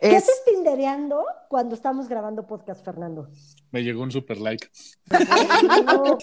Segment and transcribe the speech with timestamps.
[0.00, 3.28] ¿Qué Es- haces tindereando cuando estamos grabando podcast, Fernando?
[3.70, 4.68] Me llegó un super like.
[5.84, 6.18] No.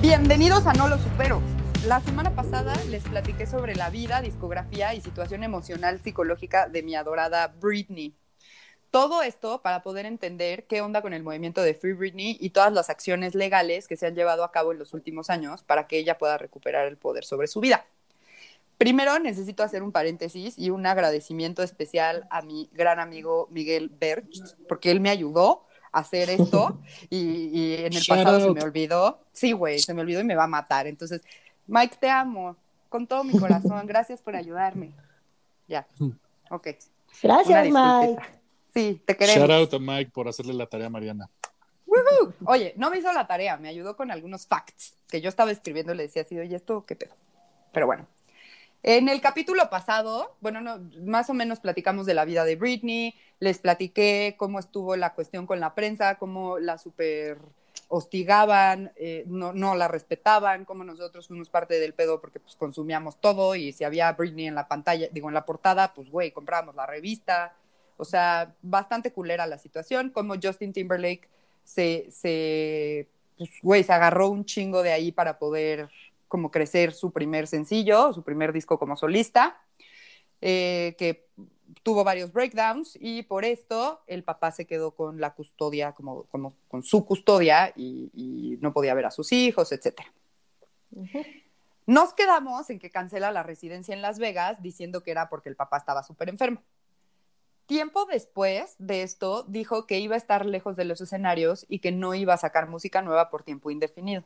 [0.00, 1.40] Bienvenidos a No Lo Supero.
[1.88, 6.94] La semana pasada les platiqué sobre la vida, discografía y situación emocional psicológica de mi
[6.94, 8.14] adorada Britney.
[8.90, 12.74] Todo esto para poder entender qué onda con el movimiento de Free Britney y todas
[12.74, 15.96] las acciones legales que se han llevado a cabo en los últimos años para que
[15.96, 17.86] ella pueda recuperar el poder sobre su vida.
[18.76, 24.42] Primero necesito hacer un paréntesis y un agradecimiento especial a mi gran amigo Miguel Berch,
[24.68, 28.62] porque él me ayudó a hacer esto y, y en el Shout pasado se me
[28.62, 29.24] olvidó.
[29.32, 30.86] Sí, güey, se me olvidó y me va a matar.
[30.86, 31.22] Entonces,
[31.68, 32.56] Mike, te amo
[32.88, 33.86] con todo mi corazón.
[33.86, 34.90] Gracias por ayudarme.
[35.68, 35.86] Ya,
[36.50, 36.68] ok.
[37.22, 37.68] Gracias.
[37.70, 38.22] Mike.
[38.74, 39.48] Sí, te queremos.
[39.48, 41.28] Shout out a Mike por hacerle la tarea a Mariana.
[41.86, 42.34] ¡Woohoo!
[42.46, 45.94] Oye, no me hizo la tarea, me ayudó con algunos facts que yo estaba escribiendo
[45.94, 47.14] y le decía así, oye, ¿esto qué pedo?
[47.72, 48.06] Pero bueno.
[48.82, 53.14] En el capítulo pasado, bueno, no, más o menos platicamos de la vida de Britney,
[53.40, 57.38] les platiqué cómo estuvo la cuestión con la prensa, cómo la super
[57.88, 63.18] hostigaban, eh, no, no la respetaban, cómo nosotros fuimos parte del pedo porque pues consumíamos
[63.20, 66.74] todo y si había Britney en la pantalla, digo en la portada, pues güey, comprábamos
[66.74, 67.56] la revista,
[67.96, 71.28] o sea, bastante culera la situación, como Justin Timberlake
[71.64, 75.88] se, se pues, güey, se agarró un chingo de ahí para poder
[76.28, 79.62] como crecer su primer sencillo, su primer disco como solista,
[80.42, 81.26] eh, que
[81.82, 86.54] tuvo varios breakdowns y por esto el papá se quedó con la custodia, como, como
[86.68, 89.70] con su custodia y, y no podía ver a sus hijos.
[90.90, 91.24] Ujú.
[91.86, 95.56] Nos quedamos en que cancela la residencia en Las Vegas diciendo que era porque el
[95.56, 96.62] papá estaba súper enfermo.
[97.66, 101.92] Tiempo después de esto, dijo que iba a estar lejos de los escenarios y que
[101.92, 104.24] no iba a sacar música nueva por tiempo indefinido.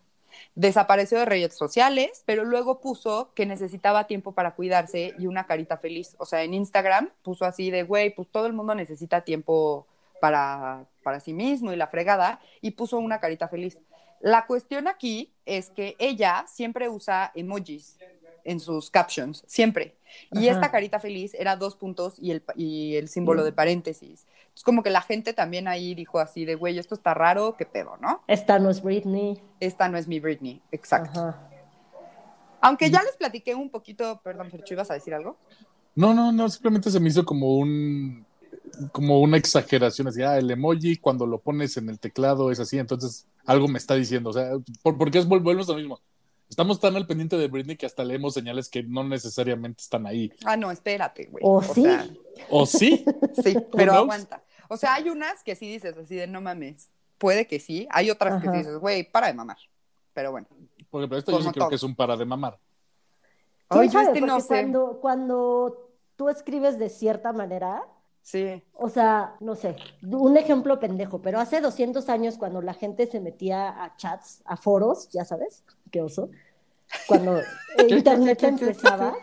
[0.55, 5.79] Desapareció de redes sociales, pero luego puso que necesitaba tiempo para cuidarse y una carita
[5.79, 6.15] feliz.
[6.19, 9.87] O sea, en Instagram puso así de, güey, pues todo el mundo necesita tiempo
[10.21, 13.81] para, para sí mismo y la fregada, y puso una carita feliz.
[14.21, 17.99] La cuestión aquí es que ella siempre usa emojis
[18.45, 19.97] en sus captions, siempre.
[20.31, 20.57] Y Ajá.
[20.57, 24.27] esta carita feliz era dos puntos y el, y el símbolo de paréntesis.
[24.55, 27.65] Es como que la gente también ahí dijo así de, güey, esto está raro, qué
[27.67, 28.23] pedo, ¿no?
[28.27, 29.43] Esta no es Britney.
[29.61, 31.21] Esta no es mi Britney, exacto.
[31.21, 31.49] Ajá.
[32.61, 35.37] Aunque ya les platiqué un poquito, perdón, Fercho, ¿ibas a decir algo?
[35.97, 38.25] No, no, no, simplemente se me hizo como un
[38.93, 42.79] como una exageración, así, ah, el emoji cuando lo pones en el teclado es así,
[42.79, 44.51] entonces algo me está diciendo, o sea,
[44.83, 46.01] por, porque es vol- volvemos a lo mismo.
[46.49, 50.33] Estamos tan al pendiente de Britney que hasta leemos señales que no necesariamente están ahí.
[50.45, 51.43] Ah, no, espérate, güey.
[51.47, 51.83] ¿O sí?
[51.83, 52.07] sea,
[52.51, 53.05] ¿O sí?
[53.43, 54.42] sí, pero aguanta.
[54.73, 56.89] O sea, hay unas que sí dices así de no mames.
[57.19, 57.87] Puede que sí.
[57.91, 58.53] Hay otras que Ajá.
[58.53, 59.59] sí dices, güey, para de mamar.
[60.15, 60.47] Pero bueno.
[60.91, 61.69] Porque pero esto yo sí creo todo.
[61.69, 62.59] que es un para de mamar.
[63.69, 64.07] ¿Quién Ay, yo sabe?
[64.07, 64.47] este no sé.
[64.49, 67.85] Cuando, cuando tú escribes de cierta manera,
[68.23, 68.63] Sí.
[68.75, 73.19] o sea, no sé, un ejemplo pendejo, pero hace 200 años cuando la gente se
[73.21, 76.31] metía a chats, a foros, ya sabes, qué oso,
[77.09, 77.41] cuando
[77.89, 79.17] internet empezaba,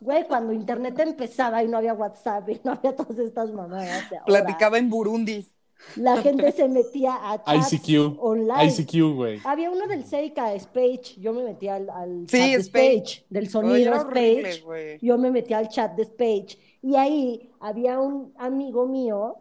[0.00, 4.78] güey, cuando internet empezaba y no había WhatsApp y no había todas estas mamadas Platicaba
[4.78, 5.54] en Burundis.
[5.96, 8.64] la gente se metía a chats ICQ, online.
[8.66, 9.40] ICQ, güey.
[9.44, 13.24] Había uno del Seika, Spage, yo me metía al, al Sí, chat de Spage.
[13.30, 18.32] Del sonido horrible, Spage, yo me metí al chat de Spage y ahí había un
[18.38, 19.36] amigo mío,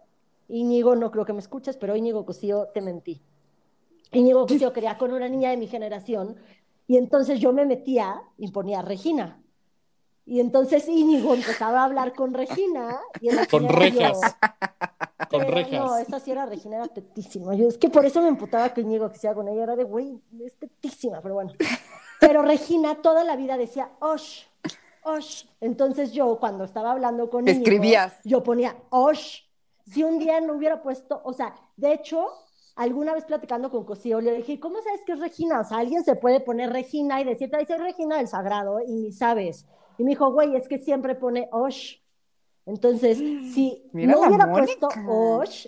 [0.47, 3.21] Íñigo, no creo que me escuches, pero Íñigo Cosío, te mentí.
[4.11, 6.35] Íñigo Cosío quería con una niña de mi generación
[6.87, 9.39] y entonces yo me metía y ponía Regina.
[10.29, 14.19] Y entonces Íñigo empezaba a hablar con Regina y Con chingada yo- rejas.
[15.27, 15.71] Con rejas.
[15.85, 17.55] No, esa sí era Regina, era tetísima.
[17.55, 19.85] Yo, es que por eso me emputaba que Íñigo que sea con ella, era de
[19.85, 21.51] güey, es tetísima, pero bueno.
[22.19, 24.43] Pero Regina toda la vida decía Osh,
[25.03, 25.45] Osh.
[25.61, 28.19] Entonces yo, cuando estaba hablando con Íñigo, Escribías.
[28.23, 29.39] yo ponía Osh.
[29.91, 32.27] Si un día no hubiera puesto, o sea, de hecho,
[32.75, 35.61] alguna vez platicando con Cosío, le dije, ¿cómo sabes que es Regina?
[35.61, 39.11] O sea, alguien se puede poner Regina y decirte, soy Regina del Sagrado, y ni
[39.11, 39.65] sabes.
[39.99, 41.97] Y me dijo, güey, es que siempre pone Osh.
[42.65, 43.17] Entonces,
[43.53, 44.87] si Mira no hubiera Mónica.
[44.87, 45.67] puesto Osh,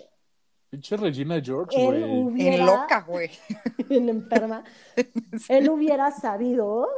[0.70, 2.22] Pinche Regina George, él güey.
[2.22, 3.30] hubiera, En loca, güey.
[3.90, 4.64] en enferma,
[5.48, 6.88] él hubiera sabido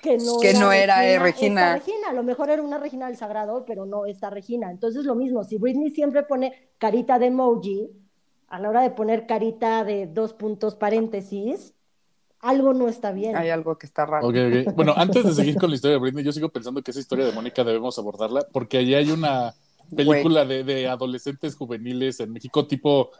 [0.00, 1.76] que no Que era, no era, eh, Regina.
[1.76, 2.08] esta Regina.
[2.10, 4.70] A lo mejor era una Regina del Sagrado, pero no esta Regina.
[4.70, 7.90] Entonces, lo mismo, si Britney siempre pone carita de emoji,
[8.48, 11.73] a la hora de poner carita de dos puntos paréntesis,
[12.44, 13.36] algo no está bien.
[13.36, 14.30] Hay algo que está raro.
[14.74, 17.24] Bueno, antes de seguir con la historia de Britney, yo sigo pensando que esa historia
[17.24, 19.54] de Mónica debemos abordarla, porque allí hay una
[19.94, 23.10] película de, de adolescentes juveniles en México, tipo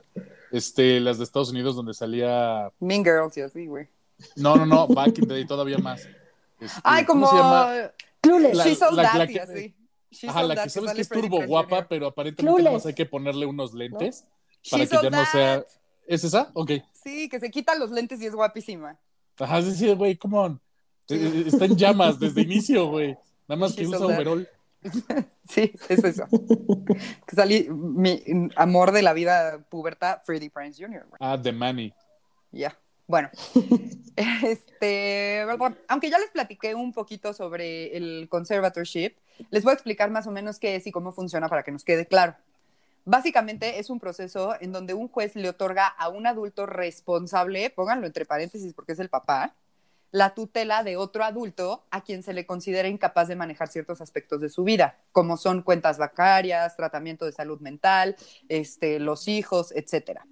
[0.52, 2.70] este, las de Estados Unidos, donde salía.
[2.80, 3.88] Mean Girls y así, güey.
[4.36, 6.06] No, no, no, Back in the Day, todavía más.
[6.60, 7.26] Este, Ay, como.
[7.26, 7.92] ¿Cómo se llama?
[8.20, 8.56] Clueless.
[8.56, 9.74] La- She's all la- that la y que- así.
[10.10, 11.86] She's Ajá, la que sabes que es turbo guapa, Jr.
[11.88, 12.72] pero aparentemente Clueless.
[12.72, 14.24] nomás hay que ponerle unos lentes
[14.70, 15.64] para She's que ya no sea.
[16.06, 16.50] ¿Es esa?
[16.54, 16.70] Ok.
[16.92, 18.98] Sí, que se quita los lentes y es guapísima.
[19.38, 20.60] Ajá, sí, sí, güey, come on.
[21.08, 23.16] Eh, eh, Está en llamas desde inicio, güey.
[23.48, 24.48] Nada más que usa overall.
[25.48, 26.26] Sí, es eso.
[27.26, 28.22] que salí mi
[28.54, 31.06] amor de la vida puberta, Freddie Prinze Jr.
[31.08, 31.18] güey.
[31.20, 31.94] Ah, The Manny.
[32.52, 32.78] Ya.
[33.06, 33.30] Bueno,
[34.16, 35.42] este,
[35.88, 39.16] aunque ya les platiqué un poquito sobre el conservatorship,
[39.50, 41.84] les voy a explicar más o menos qué es y cómo funciona para que nos
[41.84, 42.34] quede claro.
[43.04, 48.06] Básicamente es un proceso en donde un juez le otorga a un adulto responsable, pónganlo
[48.06, 49.54] entre paréntesis porque es el papá,
[50.10, 54.40] la tutela de otro adulto a quien se le considera incapaz de manejar ciertos aspectos
[54.40, 58.16] de su vida, como son cuentas bancarias, tratamiento de salud mental,
[58.48, 60.24] este, los hijos, etcétera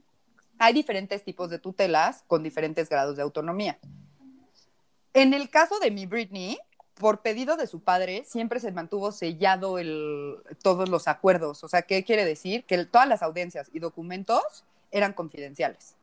[0.63, 3.81] hay diferentes tipos de tutelas con diferentes grados de autonomía.
[5.13, 6.57] En el caso de mi Britney,
[6.99, 11.65] por pedido de su padre, siempre se mantuvo sellado el, todos los acuerdos.
[11.65, 12.65] O sea, ¿qué quiere decir?
[12.65, 15.95] Que todas las audiencias y documentos eran confidenciales.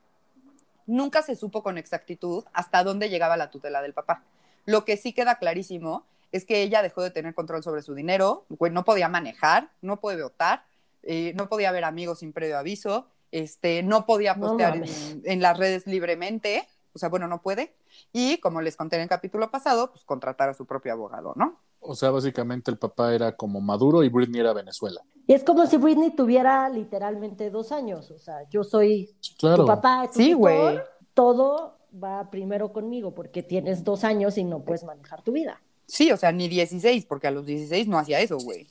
[0.87, 4.23] Nunca se supo con exactitud hasta dónde llegaba la tutela del papá.
[4.65, 8.45] Lo que sí queda clarísimo es que ella dejó de tener control sobre su dinero,
[8.49, 10.63] no podía manejar, no puede votar,
[11.03, 14.81] eh, no podía ver amigos sin previo aviso, este, no podía postear
[15.23, 16.67] en las redes libremente,
[16.99, 17.73] o sea, bueno, no puede.
[18.11, 21.57] Y como les conté en el capítulo pasado, pues contratar a su propio abogado, ¿no?
[21.79, 25.01] O sea, básicamente el papá era como Maduro y Britney era Venezuela.
[25.27, 28.11] Y es como si Britney tuviera literalmente dos años.
[28.11, 29.63] O sea, yo soy Sí, Claro.
[29.63, 30.79] tu papá, tu Sí, güey.
[31.13, 35.61] todo va primero conmigo porque tienes dos años y no puedes manejar tu vida.
[35.85, 38.67] Sí, o sea, ni 16, porque a los 16 no hacía eso, güey.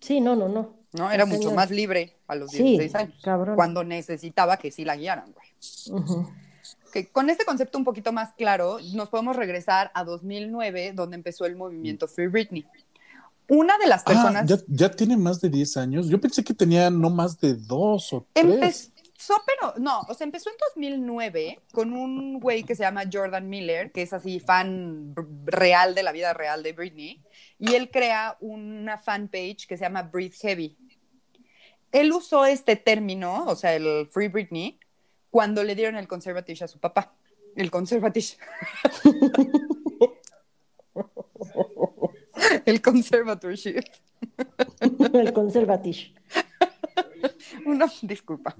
[0.00, 0.74] Sí, no, no, no.
[0.92, 1.10] ¿No?
[1.10, 3.20] Era mucho más libre a los Sí, 16 años.
[3.22, 3.54] cabrón.
[3.54, 5.46] Cuando necesitaba que sí la guiaran, güey.
[7.04, 11.44] Que con este concepto un poquito más claro, nos podemos regresar a 2009, donde empezó
[11.44, 12.64] el movimiento Free Britney.
[13.48, 16.08] Una de las Ah, personas ¿ya, ya tiene más de 10 años.
[16.08, 18.46] Yo pensé que tenía no más de dos o tres.
[18.46, 23.46] empezó, pero no, o sea, empezó en 2009 con un güey que se llama Jordan
[23.48, 25.14] Miller, que es así fan
[25.44, 27.20] real de la vida real de Britney,
[27.58, 30.76] y él crea una fanpage que se llama Breathe Heavy.
[31.92, 34.78] Él usó este término, o sea, el Free Britney,
[35.36, 37.12] cuando le dieron el conservative a su papá.
[37.56, 38.24] El conservative.
[42.64, 43.82] el conservatorship.
[45.12, 46.14] El conservatish.
[47.66, 48.56] Una disculpa.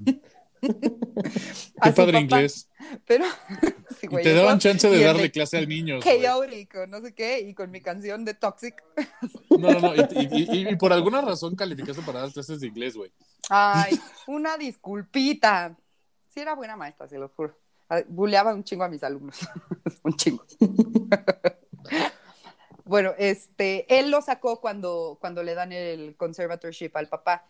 [0.60, 0.62] Qué
[1.80, 2.20] padre papá.
[2.20, 2.68] inglés.
[3.06, 3.24] Pero
[3.98, 6.04] sí, Y güey, te daban chance de darle clase a niños.
[6.04, 6.20] güey.
[6.20, 8.84] chaotic, no sé qué, y con mi canción de Toxic.
[9.48, 9.94] No, no, no.
[9.94, 10.00] Y,
[10.30, 13.10] y- y- y por alguna razón calificaste para dar clases de inglés, güey.
[13.48, 15.74] Ay, una disculpita.
[16.36, 17.56] Sí, era buena maestra, se lo juro.
[18.08, 19.38] Buleaba un chingo a mis alumnos.
[20.04, 20.44] un chingo.
[22.84, 27.46] bueno, este, él lo sacó cuando, cuando le dan el conservatorship al papá,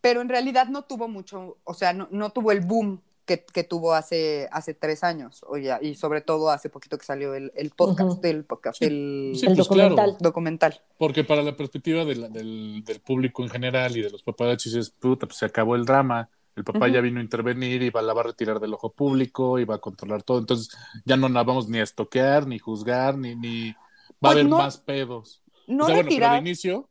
[0.00, 3.64] pero en realidad no tuvo mucho, o sea, no, no tuvo el boom que, que
[3.64, 7.70] tuvo hace, hace tres años, oye, y sobre todo hace poquito que salió el, el
[7.70, 8.26] podcast, Ujú.
[8.28, 9.88] el podcast, el Sí, El pues claro.
[9.96, 10.16] documental.
[10.20, 10.80] documental.
[10.98, 14.74] Porque para la perspectiva de la- del, del público en general y de los paparazzis
[14.74, 16.30] es, puta, pues se acabó el drama.
[16.56, 19.58] El papá ya vino a intervenir y va, la va a retirar del ojo público
[19.58, 20.38] y va a controlar todo.
[20.38, 20.68] Entonces
[21.04, 23.70] ya no la vamos ni a estoquear, ni juzgar, ni, ni...
[23.70, 25.42] Va a Pues haber no- más pedos.
[25.66, 26.90] No o sea, bueno, pero de inicio,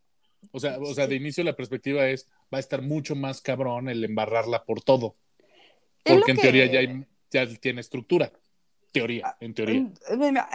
[0.51, 3.89] o sea, o sea, de inicio la perspectiva es, va a estar mucho más cabrón
[3.89, 5.15] el embarrarla por todo.
[6.03, 8.31] Porque en que- teoría ya, hay- ya tiene estructura.
[8.91, 9.91] Teoría, en teoría.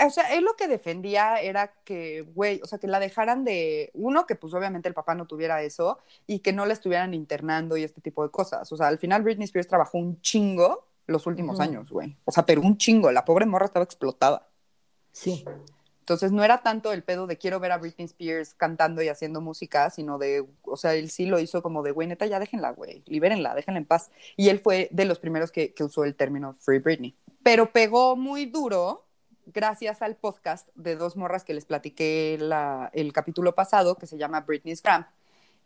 [0.05, 3.91] O sea, él lo que defendía era que, güey, o sea, que la dejaran de,
[3.95, 7.76] uno, que pues obviamente el papá no tuviera eso y que no la estuvieran internando
[7.76, 8.71] y este tipo de cosas.
[8.73, 12.17] O sea, al final Britney Spears trabajó un chingo los últimos años, güey.
[12.25, 13.12] O sea, pero un chingo.
[13.12, 14.49] La pobre morra estaba explotada.
[15.12, 15.45] Sí.
[16.04, 19.40] Entonces no era tanto el pedo de quiero ver a Britney Spears cantando y haciendo
[19.40, 22.73] música, sino de, o sea, él sí lo hizo como de, güey, neta, ya déjenla,
[22.73, 24.11] güey, libérenla, déjenla en paz.
[24.37, 27.16] Y él fue de los primeros que, que usó el término Free Britney.
[27.42, 29.06] Pero pegó muy duro
[29.46, 34.18] gracias al podcast de dos morras que les platiqué la- el capítulo pasado, que se
[34.18, 35.06] llama Britney's Gram.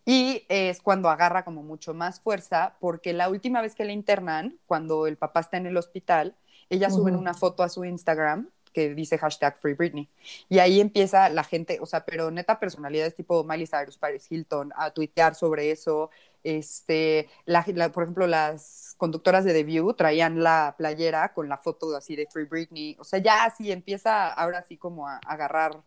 [0.04, 4.56] Y es cuando agarra como mucho más fuerza, porque la última vez que la internan,
[4.68, 6.36] cuando el papá está en el hospital,
[6.70, 8.48] ella sube una foto a su Instagram
[8.78, 10.08] que dice hashtag Free Britney.
[10.48, 14.72] Y ahí empieza la gente, o sea, pero neta personalidades tipo Miley Cyrus, Paris Hilton,
[14.76, 16.10] a tuitear sobre eso.
[16.44, 21.96] Este, la, por ejemplo, las conductoras de The View traían la playera con la foto
[21.96, 22.96] así de Free Britney.
[23.00, 25.82] O sea, ya así empieza ahora sí como a, a agarrar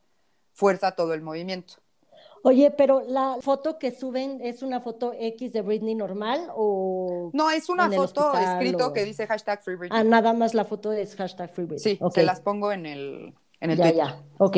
[0.54, 1.76] fuerza todo el movimiento.
[2.44, 7.50] Oye, pero la foto que suben es una foto X de Britney normal o No,
[7.52, 10.00] es una foto escrito o- que dice hashtag Free Britney.
[10.00, 11.80] ah, nada más la foto es hashtag Free Britney.
[11.80, 13.96] sí, Ok, se las pongo en el, en el ya, tweet.
[13.98, 14.58] ya, ok.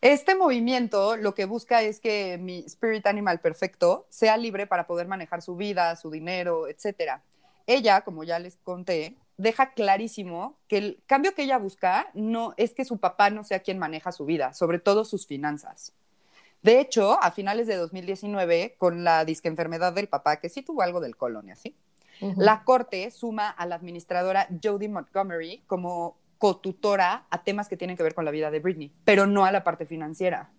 [0.00, 5.06] Este movimiento lo que busca es que mi spirit animal perfecto sea libre para poder
[5.06, 7.22] manejar su vida, su dinero, etcétera.
[7.68, 12.74] Ella, como ya les conté, deja clarísimo que el cambio que ella busca no es
[12.74, 15.92] que su papá no sea quien maneja su vida, sobre todo sus finanzas.
[16.62, 20.82] De hecho, a finales de 2019, con la disque enfermedad del papá, que sí tuvo
[20.82, 21.76] algo del colon y así,
[22.36, 28.04] la corte suma a la administradora Jodie Montgomery como cotutora a temas que tienen que
[28.04, 30.50] ver con la vida de Britney, pero no a la parte financiera.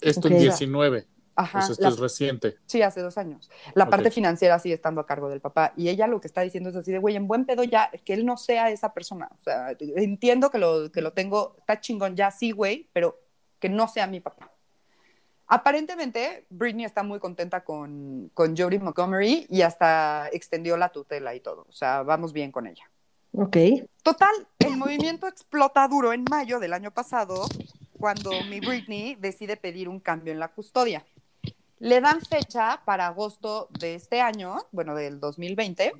[0.00, 0.32] Esto Ok.
[0.34, 1.06] en 19.
[1.36, 2.56] Ajá, Pues esto la- es reciente.
[2.66, 3.50] sí, hace dos años.
[3.74, 5.72] La parte financiera sigue estando a cargo del papá.
[5.76, 8.12] Y ella lo que está diciendo es así de, güey, en buen pedo ya, que
[8.12, 9.30] él no sea esa persona.
[9.38, 13.18] O sea, entiendo que lo, que lo tengo, está chingón ya, sí, güey, pero
[13.60, 14.50] que no sea mi papá.
[15.52, 21.40] Aparentemente, Britney está muy contenta con, con Jodie Montgomery y hasta extendió la tutela y
[21.40, 21.66] todo.
[21.68, 22.88] O sea, vamos bien con ella.
[23.32, 23.56] Ok.
[24.04, 24.30] Total,
[24.60, 27.48] el movimiento explota duro en mayo del año pasado,
[27.98, 31.04] cuando mi Britney decide pedir un cambio en la custodia.
[31.80, 35.92] Le dan fecha para agosto de este año, bueno, del 2020,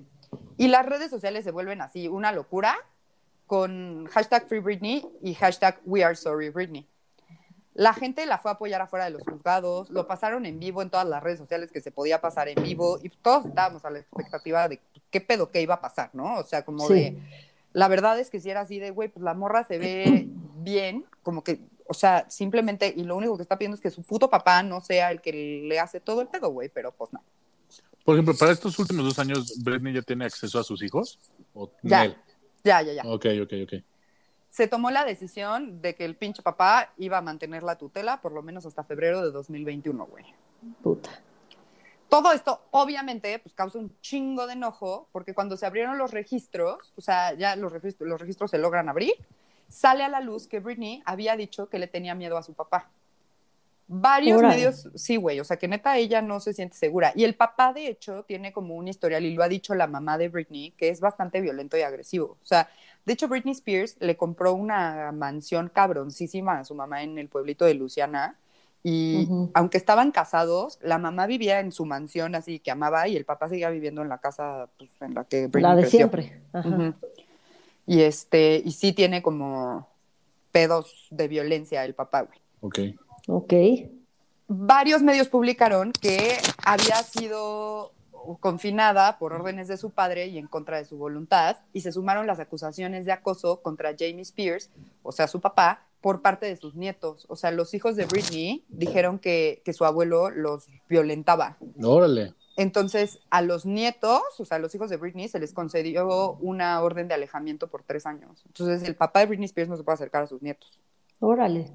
[0.59, 2.76] y las redes sociales se vuelven así, una locura,
[3.49, 6.87] con hashtag Free Britney y hashtag We Are Sorry Britney.
[7.80, 10.90] La gente la fue a apoyar afuera de los juzgados, lo pasaron en vivo en
[10.90, 14.00] todas las redes sociales que se podía pasar en vivo, y todos estábamos a la
[14.00, 16.37] expectativa de qué pedo que iba a pasar, ¿no?
[16.38, 16.92] O sea, como Sí.
[16.92, 17.18] de
[17.72, 21.06] la verdad es que si era así de, güey, pues la morra se ve bien,
[21.22, 21.58] como que,
[21.88, 24.82] o sea, simplemente, y lo único que está pidiendo es que su puto papá no
[24.82, 27.25] sea el que le hace todo el pedo, güey, pero pues no.
[28.04, 31.18] Por ejemplo, para estos últimos dos años, Britney ya tiene acceso a sus hijos.
[31.54, 32.02] ¿O Ya.
[32.02, 32.16] Nel?
[32.62, 33.02] Ya, ya, ya.
[33.06, 33.72] Ok, ok, ok.
[34.50, 38.33] Se tomó la decisión de que el pinche papá iba a mantener la tutela por
[38.33, 40.25] lo menos hasta febrero de 2021, güey.
[40.83, 41.11] Puta.
[42.09, 46.92] Todo esto, obviamente, pues causa un chingo de enojo, porque cuando se abrieron los registros,
[46.97, 49.14] o sea, ya los registros, los registros se logran abrir,
[49.69, 52.90] sale a la luz que Britney había dicho que le tenía miedo a su papá.
[53.87, 54.57] Varios Órale.
[54.57, 57.12] medios, sí, güey, o sea, que neta ella no se siente segura.
[57.14, 60.19] Y el papá, de hecho, tiene como un historial, y lo ha dicho la mamá
[60.19, 62.38] de Britney, que es bastante violento y agresivo.
[62.42, 62.69] O sea,
[63.04, 67.64] de hecho, Britney Spears le compró una mansión cabroncísima a su mamá en el pueblito
[67.64, 68.37] de Luciana.
[68.83, 73.26] Y aunque estaban casados, la mamá vivía en su mansión así que amaba y el
[73.26, 75.99] papá seguía viviendo en la casa pues, en la que Britney La de creció.
[75.99, 76.40] siempre.
[76.52, 76.95] Ajá.
[77.87, 79.87] Y este, y sí tiene como
[80.50, 82.38] pedos de violencia el papá, güey.
[82.61, 82.78] Ok.
[83.26, 83.52] Ok.
[84.49, 87.92] Varios medios publicaron que había sido
[88.40, 92.26] confinada por órdenes de su padre y en contra de su voluntad, y se sumaron
[92.26, 94.70] las acusaciones de acoso contra Jamie Spears,
[95.02, 97.26] o sea, su papá, por parte de sus nietos.
[97.28, 101.58] O sea, los hijos de Britney dijeron que, que su abuelo los violentaba.
[101.82, 102.34] Órale.
[102.56, 106.82] Entonces, a los nietos, o sea, a los hijos de Britney, se les concedió una
[106.82, 108.42] orden de alejamiento por tres años.
[108.46, 110.80] Entonces, el papá de Britney Spears no se puede acercar a sus nietos.
[111.20, 111.74] Órale.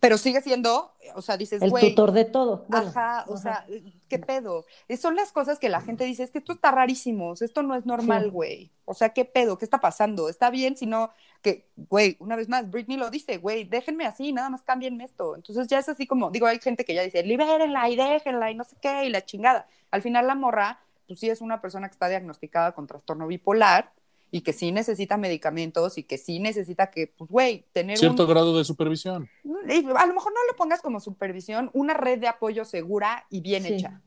[0.00, 1.90] Pero sigue siendo, o sea, dices, El güey.
[1.90, 2.64] tutor de todo.
[2.68, 3.42] Bueno, Ajá, o ajá.
[3.42, 3.66] sea,
[4.08, 4.64] ¿qué pedo?
[4.88, 7.46] Eh, Son las cosas que la gente dice, es que esto está rarísimo, o sea,
[7.46, 8.30] esto no es normal, Sí.
[8.30, 8.70] güey.
[8.86, 9.56] O sea, ¿qué pedo?
[9.56, 10.28] ¿Qué está pasando?
[10.28, 11.10] Está bien, sino
[11.42, 15.36] que, güey, una vez más, Britney lo dice, güey, déjenme así, nada más cámbienme esto.
[15.36, 18.54] Entonces ya es así como, digo, hay gente que ya dice, libérenla y déjenla y
[18.56, 19.66] no sé qué, y la chingada.
[19.90, 23.92] Al final la morra, pues sí es una persona que está diagnosticada con trastorno bipolar
[24.36, 28.28] y que sí necesita medicamentos y que sí necesita que, pues, güey, tener Cierto un...
[28.30, 29.28] grado de supervisión.
[29.68, 33.40] y A lo mejor no lo pongas como supervisión, una red de apoyo segura y
[33.40, 33.74] bien Sí.
[33.74, 34.00] hecha.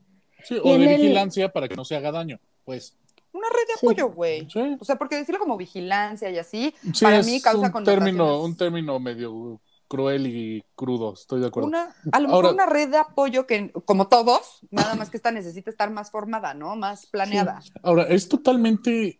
[0.44, 2.38] Sí, o de el- vigilancia para que no se haga daño.
[2.66, 2.94] Pues.
[3.32, 3.86] Una red de Sí.
[3.86, 4.46] apoyo, güey.
[4.50, 4.76] Sí.
[4.78, 8.54] O sea, porque decirlo como vigilancia y así, Sí, para mí causa un término, un
[8.54, 11.68] término medio cruel y crudo, estoy de acuerdo.
[11.68, 15.16] Una, a lo mejor Ahora- una red de apoyo que, como todos, nada más que
[15.16, 16.76] esta necesita estar más formada, ¿no?
[16.76, 17.60] Más planeada.
[17.82, 19.18] Ahora, es totalmente,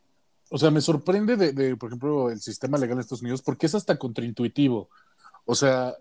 [0.50, 3.66] o sea, me sorprende de, de, por ejemplo, el sistema legal de Estados Unidos porque
[3.66, 4.88] es hasta contraintuitivo.
[5.44, 5.94] O sea,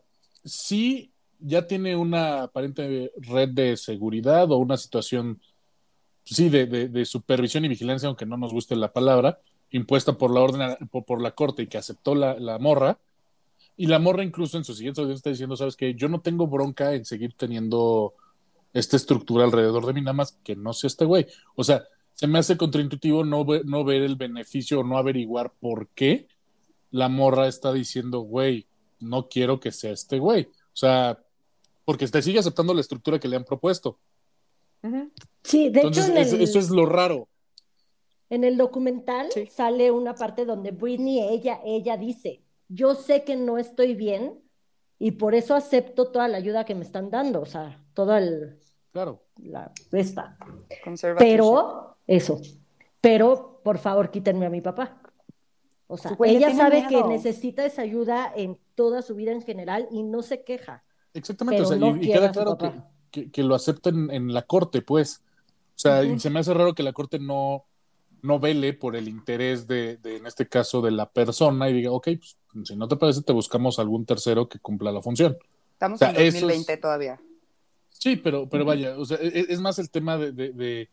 [0.43, 5.39] sí ya tiene una aparente red de seguridad o una situación,
[6.23, 9.39] sí, de, de- de supervisión y vigilancia, aunque no nos guste la palabra,
[9.71, 12.97] impuesta por la orden, por, por la corte y que aceptó la, la morra.
[13.75, 16.47] Y la morra incluso en su siguiente audio está diciendo, sabes que yo no tengo
[16.47, 18.15] bronca en seguir teniendo
[18.73, 21.27] esta estructura alrededor de mí, nada más que no sea este güey.
[21.55, 21.83] O sea,
[22.17, 26.27] se me hace contraintuitivo no ver, no ver el beneficio o no averiguar por qué
[26.91, 28.67] la morra está diciendo, güey,
[28.99, 30.45] no quiero que sea este güey.
[30.45, 31.19] O sea,
[31.85, 33.99] porque te sigue aceptando la estructura que le han propuesto.
[35.43, 37.27] Sí, de Entonces, hecho, en es- el, eso es lo raro.
[38.29, 39.45] en el documental Sí.
[39.47, 44.41] sale una parte donde Britney, ella, ella dice, yo sé que no estoy bien
[44.99, 48.59] y por eso acepto toda la ayuda que me están dando, o sea, toda el,
[48.91, 49.23] Claro.
[49.37, 50.37] la, esta.
[51.17, 52.39] Pero, eso,
[53.01, 55.01] pero por favor quítenme a mi papá.
[55.87, 57.03] O sea, Güey, ella sabe miedo.
[57.03, 60.83] que necesita esa ayuda en toda su vida en general y no se queja.
[61.13, 62.71] Exactamente, o sea, no y- queda claro que,
[63.11, 65.21] que- que lo acepten en la corte, pues.
[65.75, 67.65] O sea, y se me hace raro que la corte no,
[68.21, 71.91] no vele por el interés de, de, en este caso, de la persona y diga,
[71.91, 72.37] ok, pues,
[72.67, 75.37] si no te parece, te buscamos algún tercero que cumpla la función.
[75.73, 77.21] Estamos o sea, en eso es- 2020 todavía.
[77.89, 80.89] Sí, pero, pero vaya, o sea, e- es, más el tema de, de, de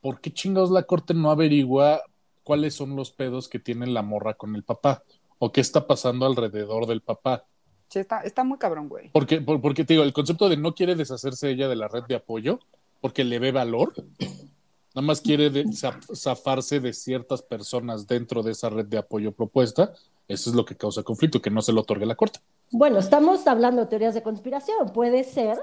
[0.00, 2.02] por qué chingados la corte no averigua
[2.42, 5.02] cuáles son los pedos que tiene la morra con el papá
[5.38, 7.44] o qué está pasando alrededor del papá.
[7.88, 9.10] Sí, está, está muy cabrón, güey.
[9.12, 12.04] Porque, por- porque te digo, el concepto de no quiere deshacerse ella de la red
[12.04, 12.60] de apoyo
[13.00, 13.92] porque le ve valor,
[14.94, 19.32] nada más quiere de- zaf- zafarse de ciertas personas dentro de esa red de apoyo
[19.32, 19.92] propuesta,
[20.28, 22.38] eso es lo que causa conflicto, que no se lo otorgue la corte.
[22.70, 24.92] Bueno, estamos hablando de teorías de conspiración.
[24.92, 25.58] Puede ser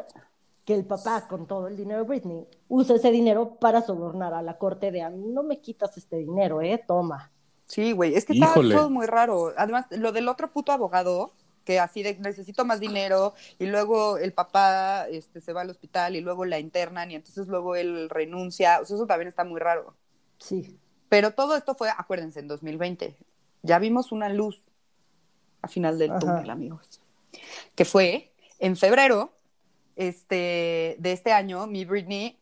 [0.68, 4.42] que el papá, con todo el dinero de Britney, use ese dinero para sobornar a
[4.42, 6.84] la corte de a mí no me quitas este dinero, ¿eh?
[6.86, 7.32] Toma.
[7.66, 9.54] Sí, güey, es que está todo muy raro.
[9.56, 11.32] Además, lo del otro puto abogado,
[11.64, 16.18] que así de necesito más dinero, y luego el papá este, se va al hospital
[16.18, 18.82] y luego la internan y entonces luego él renuncia.
[18.82, 19.96] O sea, eso también está muy raro.
[20.38, 20.78] Sí.
[21.08, 23.16] Pero todo esto fue, acuérdense, en 2020.
[23.64, 24.62] Ya vimos una luz
[25.62, 26.20] a final del Ajá.
[26.20, 27.00] túnel, amigos.
[27.74, 29.32] Que fue en febrero
[29.98, 32.40] este, de este año, mi Britney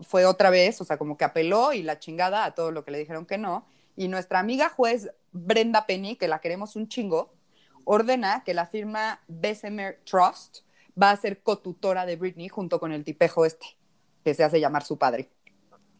[0.00, 2.90] fue otra vez, o sea, como que apeló y la chingada a todo lo que
[2.90, 3.66] le dijeron que no.
[3.94, 7.34] Y nuestra amiga juez Brenda Penny, que la queremos un chingo,
[7.84, 10.58] ordena que la firma Bessemer Trust
[11.00, 13.66] va a ser cotutora de Britney junto con el tipejo este,
[14.24, 15.30] que se hace llamar su padre.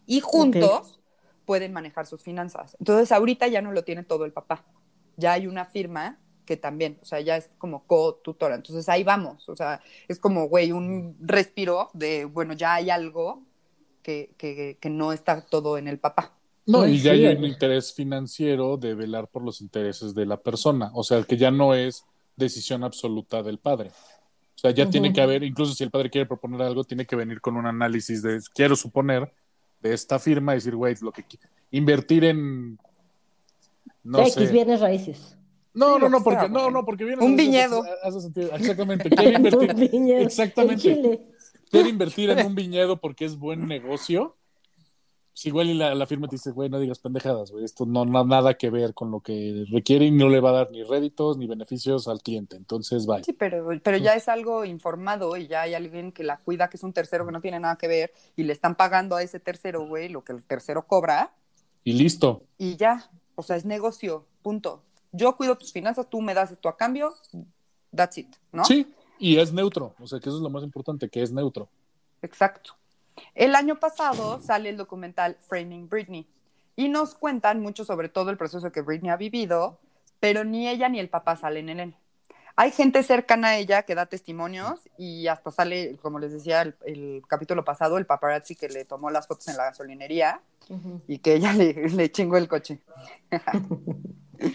[0.06, 1.00] Y juntos
[1.44, 2.76] pueden manejar sus finanzas.
[2.78, 4.64] Entonces, ahorita ya no lo tiene todo el papá.
[5.16, 6.18] Ya hay una firma
[6.48, 8.54] que también, o sea, ya es como co-tutora.
[8.54, 9.46] Entonces, ahí vamos.
[9.50, 13.42] O sea, es como, güey, un respiro de, bueno, ya hay algo
[14.02, 16.32] que, que, que no está todo en el papá.
[16.64, 20.38] No, y ya sí, hay un interés financiero de velar por los intereses de la
[20.38, 23.90] persona, o sea, que ya no es decisión absoluta del padre.
[23.90, 27.14] O sea, ya tiene que haber, incluso si el padre quiere proponer algo, tiene que
[27.14, 29.30] venir con un análisis de, quiero suponer,
[29.82, 31.24] de esta firma y decir, güey, lo que
[31.72, 32.78] invertir en
[34.02, 34.46] no X sé.
[34.50, 35.37] bienes raíces.
[35.74, 37.82] No, Sí, no, no, que porque no, no, porque viene Un viñedo.
[38.02, 38.50] Hace sentido.
[38.54, 39.10] Exactamente.
[39.10, 41.26] Quiere invertir, Un viñedo exactamente.
[41.70, 44.34] Quiere invertir en un viñedo porque es buen negocio.
[45.34, 48.04] Si igual y la, la firma te dice, güey, no digas pendejadas, güey, esto no
[48.04, 50.82] no nada que ver con lo que requiere y no le va a dar ni
[50.82, 52.56] réditos ni beneficios al cliente.
[52.56, 53.22] Entonces, bye.
[53.22, 56.76] Sí, pero, pero ya es algo informado y ya hay alguien que la cuida, que
[56.76, 59.38] es un tercero que no tiene nada que ver y le están pagando a ese
[59.38, 61.32] tercero, güey, lo que el tercero cobra
[61.84, 62.42] Y listo.
[62.58, 63.08] y ya.
[63.36, 64.82] O sea, es negocio, punto.
[65.12, 67.14] Yo cuido tus finanzas, tú me das esto a cambio,
[67.94, 68.64] that's it, ¿no?
[68.64, 69.94] Sí, y es neutro.
[70.00, 71.68] O sea, que eso es lo más importante, que es neutro.
[72.22, 72.74] Exacto.
[73.34, 76.26] El año pasado sale el documental Framing Britney
[76.76, 79.78] y nos cuentan mucho sobre todo el proceso que Britney ha vivido,
[80.20, 81.94] pero ni ella ni el papá salen en él.
[82.54, 86.74] Hay gente cercana a ella que da testimonios y hasta sale, como les decía el,
[86.86, 90.40] el capítulo pasado, el paparazzi que le tomó las fotos en la gasolinería
[91.06, 92.80] y que ella le, le chingó el coche.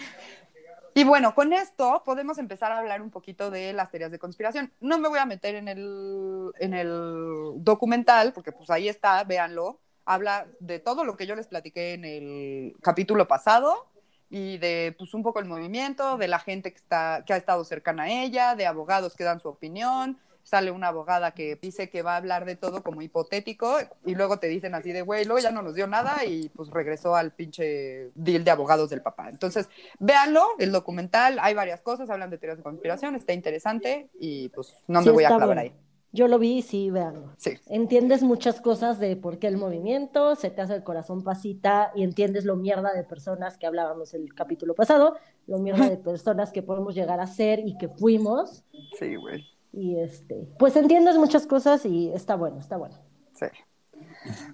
[0.95, 4.71] y bueno, con esto podemos empezar a hablar un poquito de las teorías de conspiración.
[4.79, 9.79] No me voy a meter en el, en el documental, porque pues ahí está, véanlo.
[10.06, 13.88] Habla de todo lo que yo les platiqué en el capítulo pasado
[14.29, 17.63] y de pues un poco el movimiento, de la gente que, está, que ha estado
[17.63, 22.01] cercana a ella, de abogados que dan su opinión, sale una abogada que dice que
[22.01, 25.41] va a hablar de todo como hipotético y luego te dicen así de, güey, luego
[25.41, 29.29] ya no nos dio nada y pues regresó al pinche deal de abogados del papá.
[29.29, 34.49] Entonces, véanlo, el documental, hay varias cosas, hablan de teorías de conspiración, está interesante y
[34.49, 35.62] pues no Sí, me voy a clavar bueno.
[35.62, 35.73] ahí.
[36.12, 37.34] Yo lo vi sí, véanlo.
[37.38, 41.91] Sí, Entiendes muchas cosas de por qué el movimiento, se te hace el corazón pasita
[41.95, 46.51] y entiendes lo mierda de personas que hablábamos el capítulo pasado, lo mierda de personas
[46.51, 48.63] que podemos llegar a ser y que fuimos.
[48.99, 52.95] sí, güey, Y este, pues entiendes muchas cosas y está bueno, está bueno.
[53.33, 53.47] sí.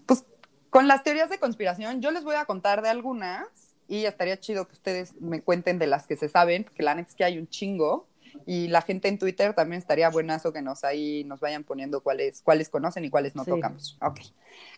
[0.05, 0.23] Pues
[0.69, 3.47] con las teorías de conspiración, yo les voy a contar de algunas
[3.88, 7.10] y estaría chido que ustedes me cuenten de las que se saben, porque la neta
[7.10, 8.08] es que hay un chingo.
[8.45, 12.41] Y la gente en Twitter también estaría buenazo que nos ahí nos vayan poniendo cuáles,
[12.43, 13.49] cuáles conocen y cuáles no Sí.
[13.51, 13.97] tocamos.
[14.01, 14.19] Ok.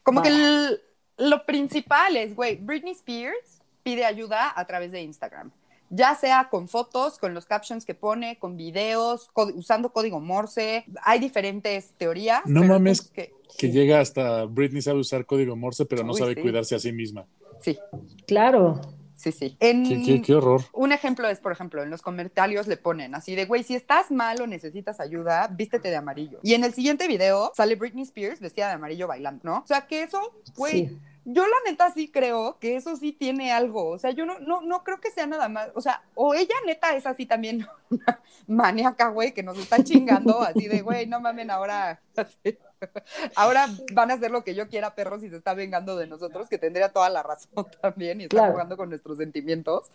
[0.04, 0.82] Como que el-
[1.18, 5.52] lo principal es, güey, Britney Spears pide ayuda a través de Instagram.
[5.92, 10.86] Ya sea con fotos, con los captions que pone, con videos, usando código Morse.
[11.04, 12.42] Hay diferentes teorías.
[12.46, 13.02] No pero mames.
[13.02, 16.42] pues que- Que llega hasta Britney sabe usar código Morse, pero no Uy, sabe sí.
[16.42, 17.26] cuidarse a sí misma.
[17.60, 17.78] sí,
[18.26, 18.80] Claro.
[19.16, 19.56] sí, sí.
[19.60, 20.62] En- Qué, qué- qué horror.
[20.74, 24.10] Un ejemplo es, por ejemplo, en los comentarios le ponen así de, güey, si estás
[24.10, 26.40] mal o necesitas ayuda, vístete de amarillo.
[26.44, 29.58] Y en el siguiente video sale Britney Spears vestida de amarillo bailando, ¿no?
[29.60, 30.20] O sea, que eso,
[30.56, 30.98] güey, Sí.
[31.26, 33.90] Yo la neta sí creo que eso sí tiene algo.
[33.90, 35.70] O sea, yo no, no, no creo que sea nada más.
[35.76, 40.42] O sea, o ella neta es así también una maníaca, güey, que nos está chingando
[40.42, 42.02] así de, güey, no mamen, ahora.
[42.16, 42.58] así,
[43.36, 46.50] Ahora van a hacer lo que yo quiera, perros, y se está vengando de nosotros,
[46.50, 48.54] que tendría toda la razón también y está Claro.
[48.54, 49.92] jugando con nuestros sentimientos.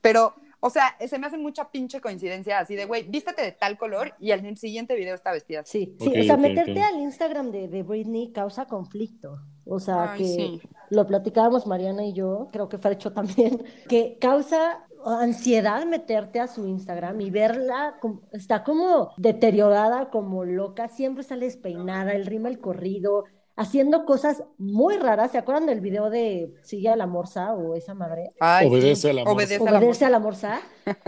[0.00, 3.76] Pero, o sea, se me hace mucha pinche coincidencia así de, güey, vístete de tal
[3.78, 5.94] color y el siguiente video está vestida así.
[6.00, 9.38] Sí, sí, o sea, meterte al Instagram de, de Britney causa conflicto.
[9.64, 10.62] O sea, Ay, que sí.
[10.90, 16.66] lo platicábamos Mariana y yo, creo que Fercho también, que causa ansiedad meterte a su
[16.66, 23.24] Instagram y verla, como- está como deteriorada, como loca, siempre sale despeinada, el rímel corrido,
[23.56, 25.32] haciendo cosas muy raras.
[25.32, 28.30] ¿Se acuerdan del video de Sigue a la Morsa o esa madre?
[28.38, 29.32] Ay, Obedece sí, a la morsa.
[29.34, 30.06] Obedece a la Obedece morsa.
[30.06, 30.60] a la morsa.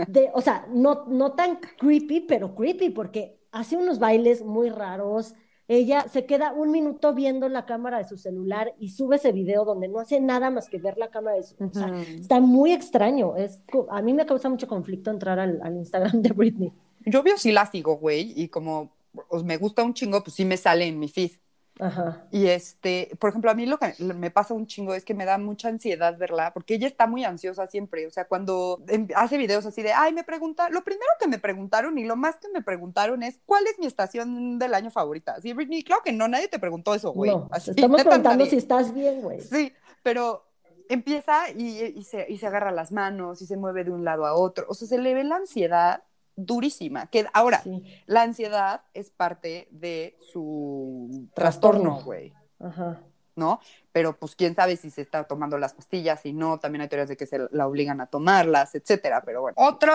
[0.07, 5.33] De, o sea, no, no tan creepy, pero creepy, porque hace unos bailes muy raros.
[5.67, 9.65] Ella se queda un minuto viendo la cámara de su celular y sube ese video
[9.65, 11.87] donde no hace nada más que ver la cámara de su o sea.
[12.19, 13.35] Está muy extraño.
[13.35, 16.73] Es, co- a mí me causa mucho conflicto entrar al, al Instagram de Britney.
[17.05, 18.91] Yo veo sí la sigo, güey, y como
[19.29, 21.31] pues, me gusta un chingo, pues sí me sale en mi feed.
[21.79, 22.25] Ajá.
[22.31, 25.25] Y este, por ejemplo, a mí lo que me pasa un chingo es que me
[25.25, 28.07] da mucha ansiedad verla, porque ella está muy ansiosa siempre.
[28.07, 31.37] O sea, cuando em- hace videos así de, ay, me pregunta, lo primero que me
[31.39, 35.41] preguntaron y lo más que me preguntaron es, ¿cuál es mi estación del año favorita?
[35.41, 37.31] Sí, Britney, claro que no, nadie te preguntó eso, güey.
[37.31, 38.51] No, Así, estamos preguntando nadie.
[38.51, 39.41] si estás bien, güey.
[39.41, 40.41] Sí, pero
[40.87, 44.25] empieza y, y se, y se agarra las manos y se mueve de un lado
[44.25, 44.65] a otro.
[44.69, 46.04] O sea, se le ve la ansiedad
[46.35, 47.07] durísima.
[47.07, 47.83] Que ahora, Sí.
[48.05, 52.03] la ansiedad es parte de su trastorno, Trastorno.
[52.05, 53.01] güey, Ajá.
[53.35, 53.59] ¿no?
[53.91, 57.09] Pero pues quién sabe si se está tomando las pastillas, si no, también hay teorías
[57.09, 59.55] de que se la obligan a tomarlas, etcétera, pero bueno.
[59.57, 59.93] Otro,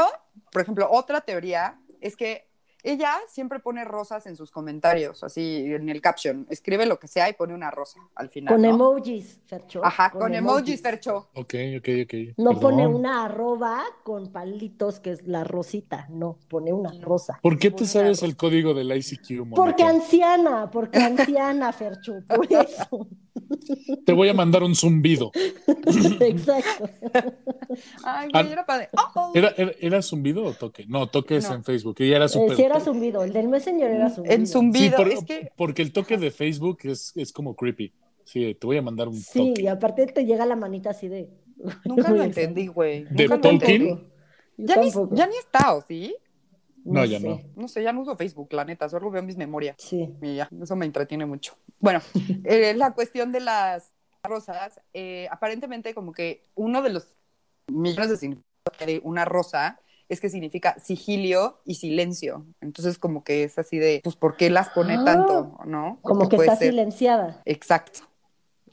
[0.53, 2.50] por ejemplo, otra teoría es que
[2.83, 7.29] ella siempre pone rosas en sus comentarios, así en el caption, escribe lo que sea
[7.29, 8.55] y pone una rosa al final.
[8.55, 8.69] Con ¿no?
[8.71, 9.85] emojis, Fercho.
[9.85, 11.29] Ajá, con, emojis, Fercho.
[11.35, 12.15] Ok, ok, ok.
[12.37, 12.61] No Perdón.
[12.61, 16.07] pone una arroba con palitos, que es la rosita.
[16.11, 17.39] No, pone una rosa.
[17.43, 19.57] ¿Por qué te sabes el código del ICQ, Mónica?
[19.57, 23.09] Porque anciana, porque anciana, Fercho, por eso.
[24.05, 25.31] Te voy a mandar un zumbido.
[26.21, 26.89] Exacto.
[28.05, 28.89] Ay, güey, era padre.
[28.93, 29.33] Oh, oh.
[29.35, 30.85] ¿Era, era, era zumbido o toque?
[30.87, 31.57] No, toque es No.
[31.57, 31.97] en Facebook.
[32.01, 32.57] Y era Eh, súper.
[32.57, 34.35] sí era zumbido, el del Messenger era zumbido.
[34.35, 37.93] En zumbido, Sí, por- es que porque el toque de Facebook es, es como creepy.
[38.25, 39.63] Sí, te voy a mandar un Sí, toque.
[39.63, 41.29] y aparte te llega la manita así de...
[41.85, 43.05] nunca lo entendí, güey.
[43.11, 44.09] ¿De Tolkien?
[44.57, 46.15] Ya ni, ya ni está, ¿o sí?
[46.85, 47.29] No, ya sé.
[47.29, 47.41] no.
[47.57, 49.77] No sé, ya no uso Facebook, la neta, solo veo mis memorias.
[49.79, 50.09] Sí.
[50.23, 51.55] Y ya, eso me entretiene mucho.
[51.79, 52.01] Bueno,
[52.45, 57.09] eh, la cuestión de las rosas, eh, aparentemente como que uno de los
[57.69, 62.45] millones de significados de una rosa es que significa sigilio y silencio.
[62.61, 65.05] Entonces como que es así de, pues, ¿por qué las pone Ah.
[65.05, 65.59] tanto?
[65.67, 65.99] ¿No?
[66.03, 67.41] Como que está ser- silenciada.
[67.45, 68.01] Exacto.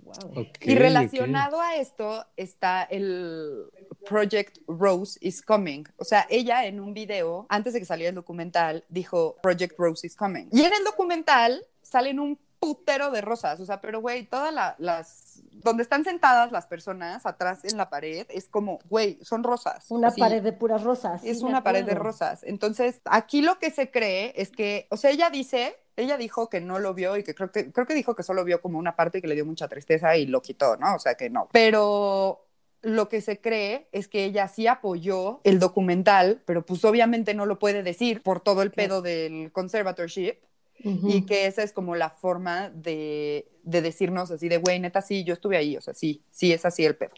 [0.07, 0.47] Wow.
[0.61, 3.69] Y relacionado a esto está el
[4.07, 5.83] Project Rose is Coming.
[5.97, 10.07] O sea, ella en un video, antes de que saliera el documental, dijo Project Rose
[10.07, 10.47] is Coming.
[10.51, 13.59] Y en el documental salen un putero de rosas.
[13.59, 15.41] O sea, pero güey, todas la- las...
[15.51, 19.85] Donde están sentadas las personas atrás en la pared, es como, güey, son rosas.
[19.89, 20.19] Una Así.
[20.21, 21.23] pared de puras rosas.
[21.23, 22.43] Es una pared de rosas.
[22.43, 26.61] Entonces, aquí lo que se cree es que, o sea, ella dice, ella dijo que
[26.61, 28.95] no lo vio y que creo que, creo que dijo que solo vio como una
[28.95, 30.95] parte y que le dio mucha tristeza y lo quitó, ¿no?
[30.95, 31.49] O sea, que no.
[31.51, 32.45] Pero
[32.83, 37.45] lo que se cree es que ella sí apoyó el documental, pero pues obviamente no
[37.47, 40.37] lo puede decir por todo el pedo del conservatorship
[40.79, 45.23] Y que esa es como la forma de, de decirnos así de, güey, neta, sí,
[45.23, 47.11] yo estuve ahí, o sea, sí, sí es así el pedo.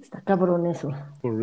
[0.00, 0.90] Está cabrón eso.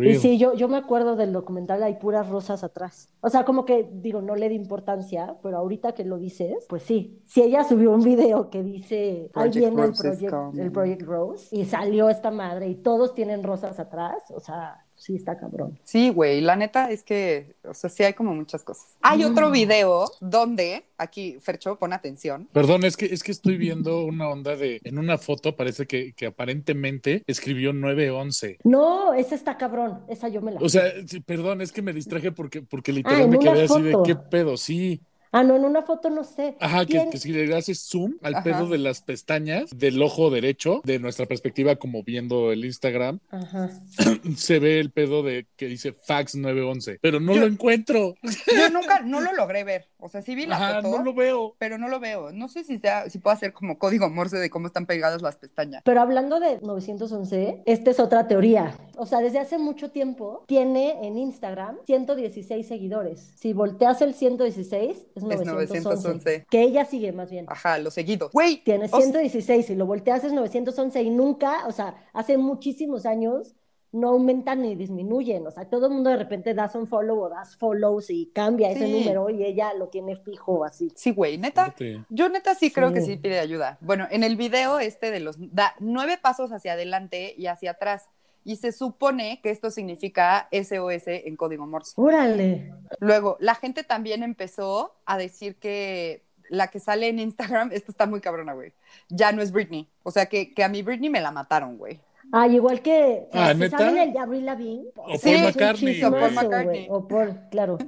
[0.02, 3.08] Y sí, yo, yo me acuerdo del documental, hay puras rosas atrás.
[3.20, 6.82] O sea, como que, digo, no le di importancia, pero ahorita que lo dices, pues
[6.82, 7.20] sí.
[7.26, 11.64] Si ella subió un video que dice, ahí viene el Project, el Project Rose, y
[11.66, 15.78] salió esta madre y todos tienen rosas atrás, o sea, sí está cabrón.
[15.82, 18.96] Sí, güey, la neta es que, o sea, sí hay como muchas cosas.
[19.00, 19.52] Hay otro Mm.
[19.52, 22.48] video donde, aquí, Fercho, pon atención.
[22.52, 24.80] Perdón, es que, es que estoy viendo una onda de.
[24.84, 28.58] En una foto parece que, que aparentemente escribió 911.
[28.64, 30.60] No, esa está cabrón, esa yo me la...
[30.60, 30.84] O sea,
[31.24, 34.14] perdón, es que me distraje porque, porque literal Ah, en me quedé así de qué
[34.16, 35.00] pedo, sí.
[35.32, 36.56] Ah, no, en una foto no sé.
[36.60, 38.44] Ajá, que, que si le haces zoom al Ajá.
[38.44, 43.70] pedo de las pestañas del ojo derecho, de nuestra perspectiva como viendo el Instagram, Ajá.
[44.36, 48.14] se ve el pedo de que dice fax 911, pero no Yo- lo encuentro.
[48.56, 49.86] Yo nunca, no lo logré ver.
[49.98, 51.54] O sea, sí vi la Ajá, foto, no lo veo.
[51.58, 52.32] pero no lo veo.
[52.32, 55.36] No sé si sea, si puedo hacer como código morse de cómo están pegadas las
[55.36, 55.82] pestañas.
[55.84, 58.74] Pero hablando de 911, esta es otra teoría.
[59.00, 63.32] O sea, desde hace mucho tiempo tiene en Instagram 116 seguidores.
[63.36, 65.80] Si volteas el 116, es 911.
[65.80, 66.46] 911.
[66.50, 67.46] Que ella sigue más bien.
[67.48, 68.30] Ajá, los seguidos.
[68.32, 72.36] Güey, Tiene o sea, 116, si lo volteas es 911 y nunca, o sea, hace
[72.36, 73.54] muchísimos años
[73.92, 77.28] no aumentan ni disminuyen, o sea, todo el mundo de repente das un follow o
[77.28, 80.92] das follows y cambia ese número y ella lo tiene fijo así.
[80.94, 81.74] Sí, güey, neta.
[82.10, 83.12] Yo neta sí creo que Sí.
[83.12, 83.78] sí pide ayuda.
[83.80, 88.10] Bueno, en el video este de los da nueve pasos hacia adelante y hacia atrás.
[88.44, 91.92] Y se supone que esto significa SOS en código Morse.
[91.96, 92.72] Órale.
[92.98, 98.06] Luego, la gente también empezó a decir que la que sale en Instagram, esto está
[98.06, 98.72] muy cabrona, güey.
[99.08, 99.88] Ya no es Britney.
[100.02, 102.00] O sea, que, que a mi Britney me la mataron, güey.
[102.32, 103.78] Ah, igual que, Ah, ¿se ¿neta?
[103.78, 104.84] ¿saben el de Avril Lavigne?
[104.96, 105.94] O Sí, un McCartney.
[105.94, 106.34] chismazo, o Paul güey.
[106.34, 106.86] McCartney.
[106.90, 107.78] O por, claro.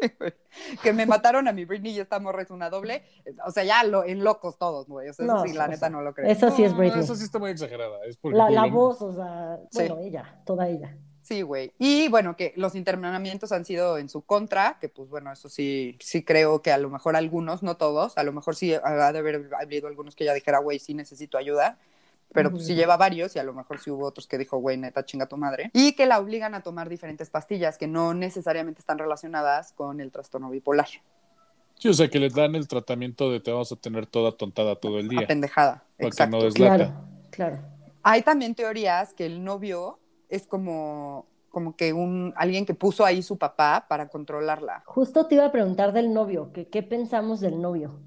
[0.82, 3.02] que me mataron a mi Britney y esta morra es una doble.
[3.46, 5.08] O sea, ya lo, en locos todos, güey.
[5.08, 6.30] O sea, No, eso sí, la neta sea, no lo creo.
[6.30, 7.02] Eso sí es No, Britney.
[7.02, 8.04] Eso sí está muy exagerada.
[8.06, 9.88] Es porque La, voz, o sea, Sí.
[9.88, 10.96] bueno, ella, toda ella.
[11.22, 11.72] Sí, güey.
[11.78, 15.96] Y bueno, que los internamientos han sido en su contra, que pues bueno, eso sí,
[16.00, 19.18] sí creo que a lo mejor algunos, no todos, a lo mejor sí ha de
[19.18, 21.78] haber habido algunos que ya dijera, güey, sí necesito ayuda,
[22.32, 24.76] pero pues sí lleva varios y a lo mejor sí hubo otros que dijo, güey,
[24.76, 25.70] neta, chinga tu madre.
[25.72, 30.12] Y que la obligan a tomar diferentes pastillas que no necesariamente están relacionadas con el
[30.12, 30.88] trastorno bipolar.
[31.78, 34.76] Sí, o sea, que le dan el tratamiento de te vamos a tener toda tontada
[34.76, 35.20] todo el día.
[35.20, 35.84] Apendejada.
[35.96, 36.36] Para que Exacto.
[36.36, 36.76] no deslata.
[36.76, 36.94] Claro,
[37.30, 37.58] claro.
[38.02, 43.22] Hay también teorías que el novio es como, como que un alguien que puso ahí
[43.22, 44.82] su papá para controlarla.
[44.86, 47.98] Justo te iba a preguntar del novio, que qué pensamos del novio.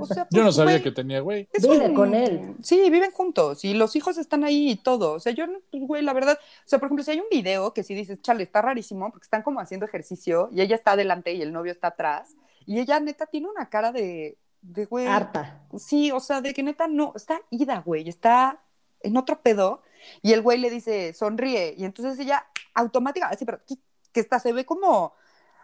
[0.00, 1.48] O sea, Yo no pues, sabía güey, que tenía güey.
[1.52, 2.54] es Vive un- con él.
[2.62, 5.12] Sí, viven juntos y los hijos están ahí y todo.
[5.14, 7.72] O sea, yo, pues, güey, la verdad, o sea, por ejemplo, si hay un video
[7.74, 11.32] que sí dices, chale, está rarísimo porque están como haciendo ejercicio y ella está adelante
[11.32, 12.34] y el novio está atrás
[12.66, 15.06] y ella neta tiene una cara de, de güey.
[15.06, 15.62] Harta.
[15.78, 18.60] Sí, o sea, de que neta no, está ida, güey, está
[19.02, 19.82] en otro pedo
[20.22, 23.76] y el güey le dice, sonríe y entonces ella automática, así, pero que,
[24.12, 25.14] que está, se ve como,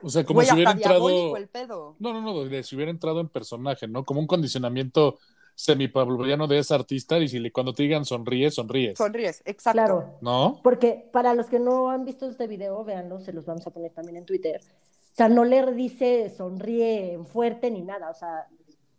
[0.02, 1.36] O sea, como güey, si hubiera entrado.
[1.36, 1.96] el pedo.
[1.98, 4.04] No, no, no, si hubiera entrado en personaje, ¿no?
[4.04, 5.18] Como un condicionamiento
[5.56, 8.98] semipavloviano de ese artista y si le, cuando te digan sonríe, sonríes.
[8.98, 9.78] Sonríes, exacto.
[9.78, 10.18] Claro.
[10.20, 10.60] ¿No?
[10.62, 13.90] Porque para los que no han visto este video, véanlo, se los vamos a poner
[13.92, 14.60] también en Twitter.
[14.60, 18.10] O sea, no le dice sonríe fuerte ni nada.
[18.10, 18.46] O sea,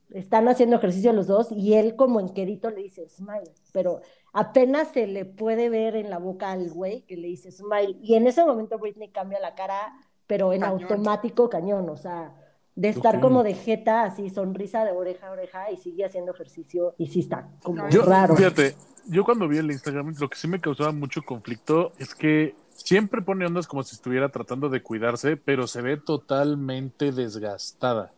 [0.10, 3.54] están haciendo ejercicio los dos y él como en quedito le dice smile.
[3.72, 4.02] Pero
[4.34, 7.98] apenas se le puede ver en la boca al güey que le dice smile.
[8.02, 9.94] Y en ese momento Britney cambia la cara,
[10.28, 10.82] pero en Cañón.
[10.82, 11.90] automático cañón.
[11.90, 12.36] O sea,
[12.76, 16.94] de estar como de jeta, así sonrisa de oreja a oreja y sigue haciendo ejercicio
[16.98, 18.36] y sí está como Yo, raro.
[18.36, 18.76] fíjate,
[19.08, 23.22] yo cuando vi el Instagram, lo que sí me causaba mucho conflicto es que siempre
[23.24, 28.14] pone ondas como si estuviera tratando de cuidarse, pero se ve totalmente desgastada.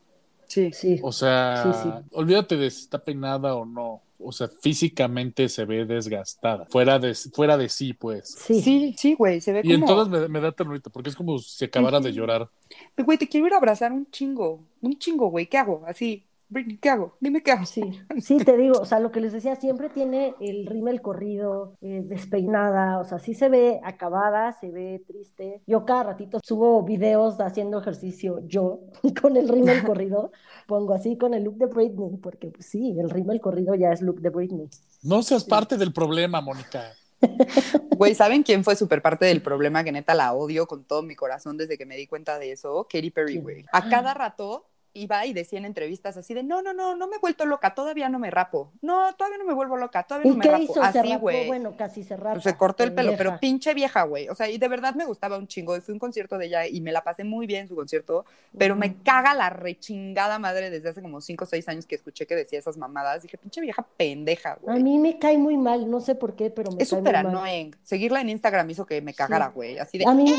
[0.49, 0.73] Sí.
[0.73, 0.99] Sí.
[1.01, 1.89] O sea, Sí, sí.
[2.13, 4.03] olvídate de si está peinada o no.
[4.21, 6.65] O sea, físicamente se ve desgastada.
[6.65, 8.45] Fuera de, fuera de sí, pues.
[8.45, 8.61] Sí.
[8.61, 9.93] Sí, sí, güey, se ve Y en como...
[9.93, 12.49] todas me, me da ternurita, porque es como si acabara de llorar.
[12.95, 15.83] Pero, Güey, te quiero ir a abrazar un chingo, un chingo, güey, ¿qué hago?
[15.87, 17.15] Así, Britney, ¿qué hago?
[17.19, 17.65] Dime qué hago.
[17.65, 17.83] Sí,
[18.19, 22.01] sí, te digo, o sea, lo que les decía, siempre tiene el rímel corrido, eh,
[22.03, 25.61] despeinada, o sea, sí se ve acabada, se ve triste.
[25.67, 28.81] Yo cada ratito subo videos haciendo ejercicio yo
[29.21, 30.31] con el rímel corrido,
[30.67, 34.01] pongo así con el look de Britney, porque pues, sí, el rímel corrido ya es
[34.01, 34.69] look de Britney.
[35.03, 36.93] No seas parte del problema, Mónica.
[37.97, 39.83] Güey, ¿saben quién fue súper parte del problema?
[39.83, 42.87] Que neta la odio con todo mi corazón desde que me di cuenta de eso.
[42.89, 43.65] Katy Perry, güey.
[43.73, 47.17] A cada rato iba y decía en entrevistas así de, no, no, no, no me
[47.17, 48.71] he vuelto loca, todavía no me rapo.
[48.81, 50.63] No, todavía no me vuelvo loca, todavía ¿Y no me rapo.
[50.63, 50.81] hizo?
[50.81, 51.47] Así, güey.
[51.47, 52.33] bueno, casi se rapa.
[52.33, 54.27] Pues se cortó el pelo, pero pinche vieja, güey.
[54.29, 55.75] O sea, y de verdad me gustaba un chingo.
[55.77, 57.75] Y fui a un concierto de ella y me la pasé muy bien en su
[57.75, 58.25] concierto,
[58.57, 62.25] pero me caga la rechingada madre desde hace como 5 o 6 años que escuché
[62.25, 63.21] que decía esas mamadas.
[63.23, 64.83] Dije, pinche vieja pendeja, A güey.
[64.83, 67.75] mí me cae muy mal, no sé por qué, pero me Es cae súper annoying.
[67.83, 69.77] Seguirla en Instagram hizo que me cagara, güey.
[69.77, 70.33] Así de, A mí,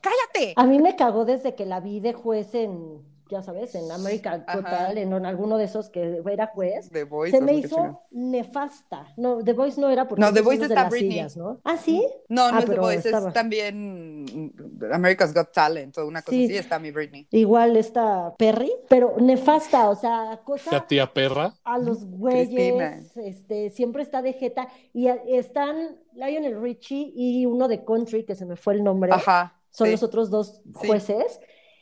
[0.00, 0.52] ¡cállate!
[0.56, 4.44] a mí me cagó desde que la vi de juez en, ya sabes, en American.
[4.46, 6.90] Total, en, en alguno de esos que era juez.
[6.90, 7.36] The Voice.
[7.36, 9.12] Se me hizo nefasta.
[9.16, 11.10] No, The Voice no era porque No, The Voice de está Britney.
[11.12, 11.60] sillas, ¿no?
[11.64, 12.06] ¿Ah, sí?
[12.28, 13.28] No, no Ah, es The Voice, estaba.
[13.28, 14.52] es también
[14.92, 16.44] America's Got Talent o una cosa Sí.
[16.46, 17.26] así, está mi Britney.
[17.30, 21.54] Igual está Perry, pero nefasta, o sea, cosa La tía perra.
[21.64, 23.00] a los güeyes, Cristina.
[23.16, 28.44] este, siempre está de jeta, y están Lionel Richie y uno de Country, que se
[28.46, 29.54] me fue el nombre, Ajá.
[29.70, 29.92] son sí.
[29.92, 30.86] los otros dos Sí.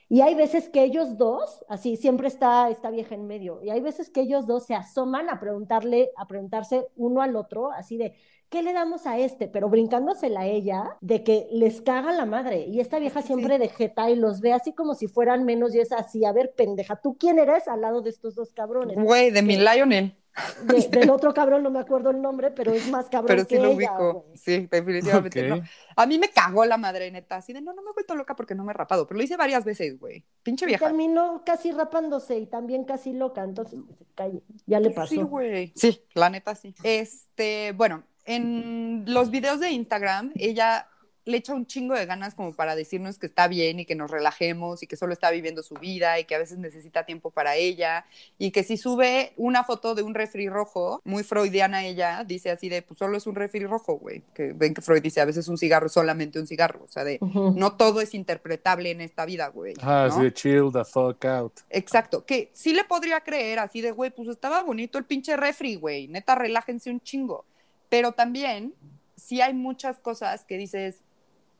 [0.08, 3.80] Y hay veces que ellos dos, así siempre está esta vieja en medio, y hay
[3.80, 8.14] veces que ellos dos se asoman a preguntarle, a preguntarse uno al otro, así de,
[8.48, 9.48] ¿qué le damos a este?
[9.48, 12.66] Pero brincándosela a ella, de que les caga la madre.
[12.66, 15.80] Y esta vieja siempre de jeta y los ve así como si fueran menos y
[15.80, 18.96] es así, a ver, pendeja, ¿tú quién eres al lado de estos dos cabrones?
[18.96, 20.16] Güey, de mi Lionel.
[20.64, 23.48] De- del otro cabrón no me acuerdo el nombre, pero es más cabrón Pero sí
[23.48, 24.26] que lo ella, ubico.
[24.34, 25.58] Sí, definitivamente Ok.
[25.58, 25.64] no.
[25.96, 27.36] A mí me cagó la madre, neta.
[27.36, 29.06] Así de, no, no me he vuelto loca porque no me he rapado.
[29.06, 30.24] Pero lo hice varias veces, güey.
[30.42, 30.84] Pinche Y vieja.
[30.84, 34.42] terminó casi rapándose y también casi loca, entonces que se calle.
[34.66, 35.08] Ya le pasó.
[35.14, 35.72] Sí, güey.
[35.74, 36.74] Sí, la neta sí.
[36.82, 40.88] Este, bueno, en los videos de Instagram, ella
[41.26, 44.10] le echa un chingo de ganas como para decirnos que está bien y que nos
[44.10, 47.56] relajemos y que solo está viviendo su vida y que a veces necesita tiempo para
[47.56, 48.06] ella
[48.38, 52.68] y que si sube una foto de un refri rojo, muy freudiana ella, dice así
[52.68, 54.22] de, pues solo es un refri rojo, güey.
[54.34, 57.02] Que ven que Freud dice, a veces un cigarro es solamente un cigarro, o sea,
[57.02, 59.74] de, no todo es interpretable en esta vida, güey.
[59.82, 61.52] Ah, chill the fuck out.
[61.70, 65.74] Exacto, que sí le podría creer así de, güey, pues estaba bonito el pinche refri,
[65.74, 67.44] güey, neta, relájense un chingo.
[67.88, 68.74] Pero también,
[69.16, 71.00] sí hay muchas cosas que dices,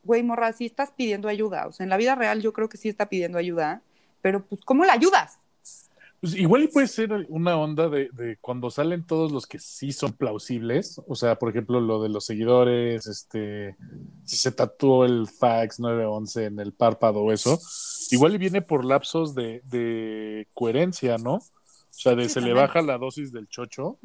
[0.07, 1.67] güey, morra, sí estás pidiendo ayuda.
[1.67, 3.83] O sea, en la vida real yo creo que sí está pidiendo ayuda,
[4.21, 5.37] pero pues, ¿cómo la ayudas?
[6.19, 9.91] Pues igual y puede ser una onda de, de cuando salen todos los que sí
[9.91, 13.75] son plausibles, o sea, por ejemplo, lo de los seguidores, este,
[14.23, 17.59] si se tatuó el fax 911 en el párpado o eso,
[18.09, 21.35] igual y viene por lapsos de, de coherencia, ¿no?
[21.35, 23.99] O sea, de Sí, se le baja la dosis del chocho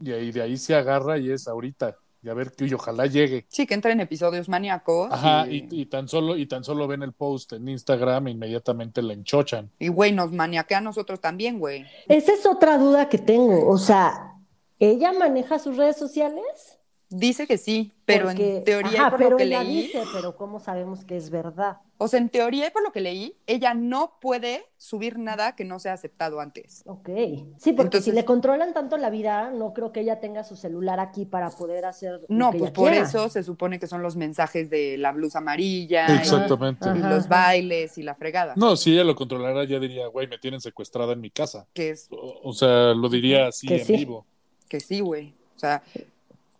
[0.00, 1.96] y ahí de ahí se agarra y es ahorita.
[2.22, 3.46] Y a ver, y ojalá llegue.
[3.48, 5.12] Sí, que entra en episodios maníacos.
[5.12, 8.30] Ajá, y, y, y tan solo, y tan solo ven el post en Instagram e
[8.32, 9.70] inmediatamente la enchochan.
[9.78, 11.86] y, güey, nos maniaquea a nosotros también, güey.
[12.08, 13.68] Esa es otra duda que tengo.
[13.68, 14.34] O sea,
[14.78, 16.77] ¿ella maneja sus redes sociales?
[17.10, 19.82] Dice que sí, pero Porque- en teoría Ajá, y por pero lo que ella leí,
[19.86, 21.78] dice, pero ¿cómo sabemos que es verdad?
[22.00, 25.64] o sea, en teoría y por lo que leí, ella no puede subir nada que
[25.64, 26.84] no sea aceptado antes.
[26.86, 27.08] Ok.
[27.56, 30.54] Sí, porque Entonces- si le controlan tanto la vida, no creo que ella tenga su
[30.54, 32.20] celular aquí para poder hacer.
[32.20, 33.04] lo No, que pues ella por quiera.
[33.06, 36.86] eso se supone que son los mensajes de la blusa amarilla y- Exactamente.
[36.86, 37.28] y, Ajá, los ajá.
[37.28, 38.52] bailes y la fregada.
[38.56, 41.66] No, si ella lo controlara, ya diría, güey, me tienen secuestrada en mi casa.
[41.72, 43.96] Que es O, o sea, lo diría así Que en sí.
[43.96, 44.24] vivo.
[44.68, 45.34] que sí, güey.
[45.56, 45.82] O sea,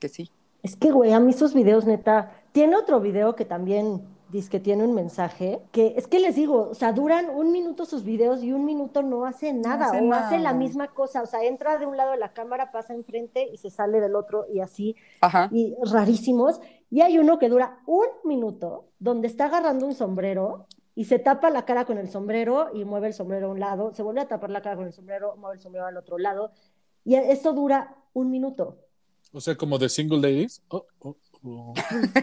[0.01, 0.29] que sí.
[0.63, 2.33] Es que, güey, a mí sus videos, neta.
[2.53, 6.69] Tiene otro video que también dice que tiene un mensaje, que es que les digo,
[6.71, 10.03] o sea, duran un minuto sus videos y un minuto no hace nada, hace o
[10.03, 10.27] nada.
[10.27, 13.49] hace la misma cosa, o sea, entra de un lado de la cámara, pasa enfrente
[13.51, 15.49] y se sale del otro y así, Ajá.
[15.51, 16.61] y rarísimos.
[16.91, 21.49] Y hay uno que dura un minuto, donde está agarrando un sombrero y se tapa
[21.51, 24.29] la cara con el sombrero y mueve el sombrero a un lado, se vuelve a
[24.29, 26.51] tapar la cara con el sombrero, mueve el sombrero al otro lado,
[27.05, 28.77] y esto dura un minuto.
[29.33, 30.63] O sea, como de single ladies.
[30.69, 31.75] Oh, oh, oh.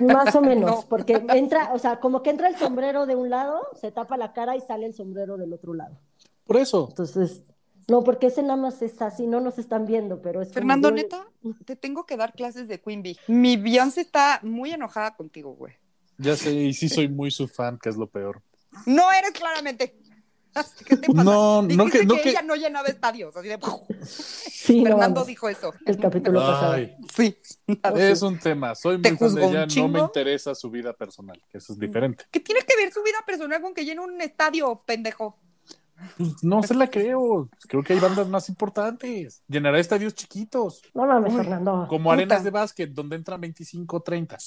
[0.01, 0.85] Más o menos, No.
[0.89, 4.33] porque entra, o sea, como que entra el sombrero de un lado, se tapa la
[4.33, 5.97] cara y sale el sombrero del otro lado.
[6.45, 6.87] Por eso.
[6.89, 7.43] Entonces,
[7.87, 10.89] no, porque ese nada más es así, no nos están viendo, pero es como Fernando,
[10.89, 11.27] yo- neta,
[11.65, 13.17] te tengo que dar clases de Queen Bee.
[13.27, 15.73] Mi Beyoncé está muy enojada contigo, güey.
[16.17, 18.41] Ya sé, y sí soy muy su fan, que es lo peor.
[18.85, 19.95] No eres claramente.
[20.85, 21.23] ¿Qué te pasa?
[21.23, 23.35] No, no que- no que, que- ella no llenaba estadios.
[23.35, 23.59] Así de...
[24.05, 25.73] Sí, Fernando dijo eso.
[25.85, 26.77] el capítulo pasado.
[27.15, 27.37] Sí.
[27.95, 28.73] es un tema.
[28.75, 31.79] Soy ¿Te muy fan de ella, no me interesa su vida personal, que eso es
[31.79, 32.25] diferente.
[32.31, 35.37] ¿Qué tiene que ver su vida personal con que llene un estadio, pendejo?
[36.17, 37.49] Pues, no se la creo.
[37.69, 39.43] Creo que hay bandas más importantes.
[39.47, 41.85] Llenará estadios chiquitos, No mames, Uy, Fernando.
[41.87, 42.13] como Puta.
[42.15, 44.37] arenas de básquet, donde entran 25 o 30.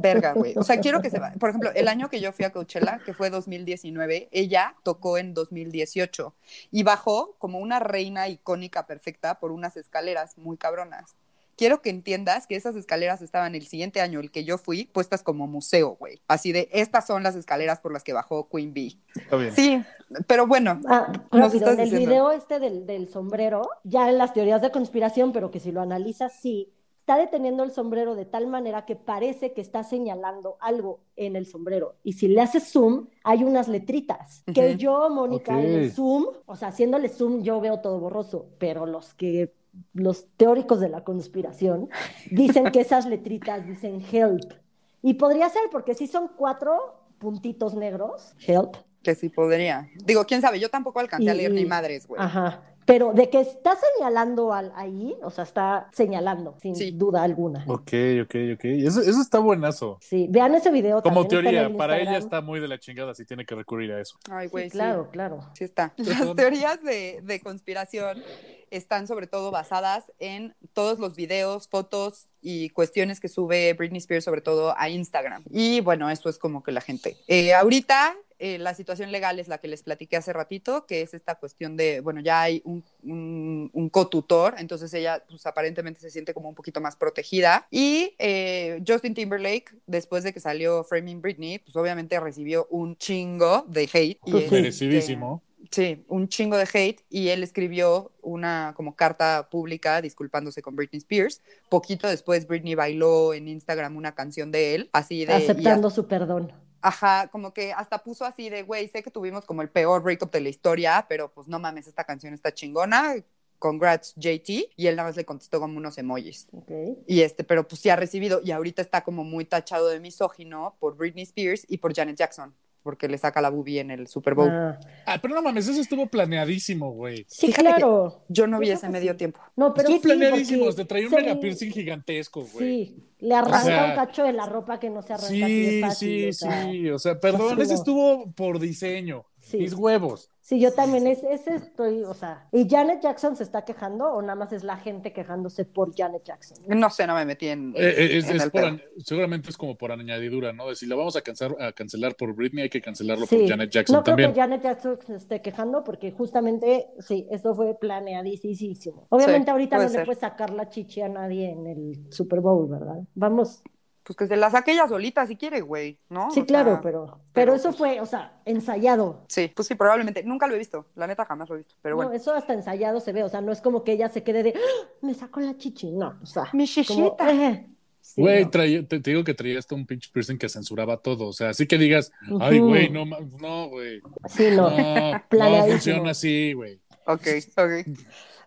[0.00, 0.54] Verga, güey.
[0.56, 1.32] O sea, quiero que se va.
[1.38, 5.34] Por ejemplo, el año que yo fui a Coachella, que fue 2019, ella tocó en
[5.34, 6.34] 2018
[6.70, 11.14] y bajó como una reina icónica perfecta por unas escaleras muy cabronas.
[11.56, 15.24] Quiero que entiendas que esas escaleras estaban el siguiente año, el que yo fui, puestas
[15.24, 16.20] como museo, güey.
[16.28, 18.96] Así de, estas son las escaleras por las que bajó Queen Bee.
[19.16, 19.52] Está bien.
[19.52, 19.82] Sí,
[20.28, 22.10] pero bueno, Ah, Nos rápido, estás en el diciendo.
[22.10, 25.80] video este del, del sombrero, ya en las teorías de conspiración, pero que si lo
[25.80, 26.70] analizas, sí,
[27.08, 31.46] está deteniendo el sombrero de tal manera que parece que está señalando algo en el
[31.46, 31.96] sombrero.
[32.04, 34.44] Y si le haces zoom, hay unas letritas.
[34.52, 38.84] Que yo, Mónica, en el zoom, o sea, haciéndole zoom, yo veo todo borroso, pero
[38.84, 39.54] los que
[39.94, 41.88] los teóricos de la conspiración
[42.30, 44.52] dicen que esas letritas dicen help.
[45.00, 49.88] Y podría ser porque si son cuatro puntitos negros, help, que sí podría.
[50.04, 52.20] Digo, quién sabe, yo tampoco alcancé a leer ni madres, güey.
[52.20, 52.62] Ajá.
[52.88, 56.90] Pero de que está señalando al, ahí, o sea, está señalando, sin Sí.
[56.90, 57.62] duda alguna.
[57.68, 58.64] Ok, ok, ok.
[58.64, 59.98] Eso, eso está buenazo.
[60.00, 61.02] Sí, vean ese video.
[61.02, 63.92] Como también teoría, el para ella está muy de la chingada si tiene que recurrir
[63.92, 64.16] a eso.
[64.30, 64.70] Ay, Sí, güey, sí.
[64.70, 65.40] claro, claro.
[65.52, 65.92] Sí está.
[65.98, 68.22] Las teorías de, de conspiración
[68.70, 74.24] están sobre todo basadas en todos los videos, fotos y cuestiones que sube Britney Spears
[74.24, 75.42] sobre todo a Instagram.
[75.50, 77.16] Y bueno, eso es como que la gente.
[77.28, 81.14] Eh, ahorita eh, la situación legal es la que les platiqué hace ratito, que es
[81.14, 86.10] esta cuestión de, bueno, ya hay un, un, un cotutor, entonces ella pues aparentemente se
[86.10, 87.66] siente como un poquito más protegida.
[87.70, 93.64] Y eh, Justin Timberlake, después de que salió Framing Britney, pues obviamente recibió un chingo
[93.68, 94.18] de hate.
[94.24, 94.44] y, Pues sí.
[94.44, 95.42] este, Merecidísimo.
[95.70, 100.98] Sí, un chingo de hate y él escribió una como carta pública disculpándose con Britney
[100.98, 101.42] Spears.
[101.68, 105.34] Poquito después Britney bailó en Instagram una canción de él, así de...
[105.34, 106.52] Aceptando su perdón.
[106.80, 110.30] Ajá, como que hasta puso así de, güey, sé que tuvimos como el peor breakup
[110.30, 113.16] de la historia, pero pues no mames, esta canción está chingona.
[113.58, 114.70] Congrats, JT.
[114.76, 116.46] Y él nada más le contestó como unos emojis.
[116.52, 116.70] Ok.
[117.06, 120.76] Y este, pero pues sí ha recibido, y ahorita está como muy tachado de misógino
[120.78, 124.34] por Britney Spears y por Janet Jackson, porque le saca la boobie en el Super
[124.34, 124.48] Bowl.
[124.50, 127.24] Ah, Ah, pero no mames, eso estuvo planeadísimo, güey.
[127.28, 128.22] sí, Fíjate claro.
[128.28, 129.40] Yo no vi ese medio tiempo.
[129.56, 132.66] No, pero Estuvo sí, planeadísimo, te traía un se- mega piercing gigantesco, güey.
[132.86, 136.08] Sí, le arranca sea, un cacho de la ropa que no se arranca Sí, fácil.
[136.08, 136.90] sí, o sea, sí.
[136.90, 139.24] O sea, perdón, sí, ese estuvo por diseño.
[139.42, 139.58] Sí.
[139.58, 140.30] Mis huevos.
[140.48, 144.22] Sí, yo también, es, ese estoy, o sea, ¿y Janet Jackson se está quejando o
[144.22, 146.56] nada más es la gente quejándose por Janet Jackson?
[146.66, 148.62] No sé, no me metí en, Eh, eh, es, en es el por
[149.04, 150.70] seguramente es como por añadidura, ¿no?
[150.70, 153.46] De si la vamos a, cansar, a cancelar por Britney, hay que cancelarlo Sí, por
[153.46, 154.32] Janet Jackson no también.
[154.32, 159.06] creo que Janet Jackson se esté quejando porque justamente, sí, esto fue planeadísimo.
[159.10, 160.04] Obviamente Sí, ahorita no puede le ser.
[160.06, 163.00] puedes sacar la chichi a nadie en el Super Bowl, ¿verdad?
[163.14, 163.62] Vamos,
[164.08, 166.30] Pues que se la saque ella solita si quiere, güey, ¿no?
[166.30, 169.22] sí, O claro, sea, pero, pero, pero, eso pues- fue, o sea, ensayado.
[169.28, 170.22] Sí, pues sí, probablemente.
[170.24, 170.86] Nunca lo he visto.
[170.96, 171.74] La neta jamás lo he visto.
[171.82, 172.12] Pero No, bueno.
[172.12, 174.54] eso hasta ensayado se ve, o sea, no es como que ella se quede de,
[174.56, 177.30] "Ah, me sacó la chichi, no, o sea, Mi como, chichita.
[177.32, 177.66] eh,
[178.00, 178.50] sí, Güey, no.
[178.50, 181.26] traía- te, te digo que traía hasta un pinche piercing que censuraba todo.
[181.28, 184.00] O sea, así que digas, ay, güey, no, no, güey.
[184.28, 185.18] Sí, no, No, no
[185.66, 186.80] funciona así, güey.
[187.06, 187.26] Ok,
[187.58, 187.86] ok.
[187.86, 187.94] no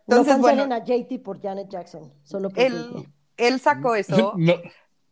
[0.07, 3.05] Entonces, cancelen bueno, a JT por Janet Jackson, solo por él,
[3.37, 4.33] él sacó eso.
[4.37, 4.53] No,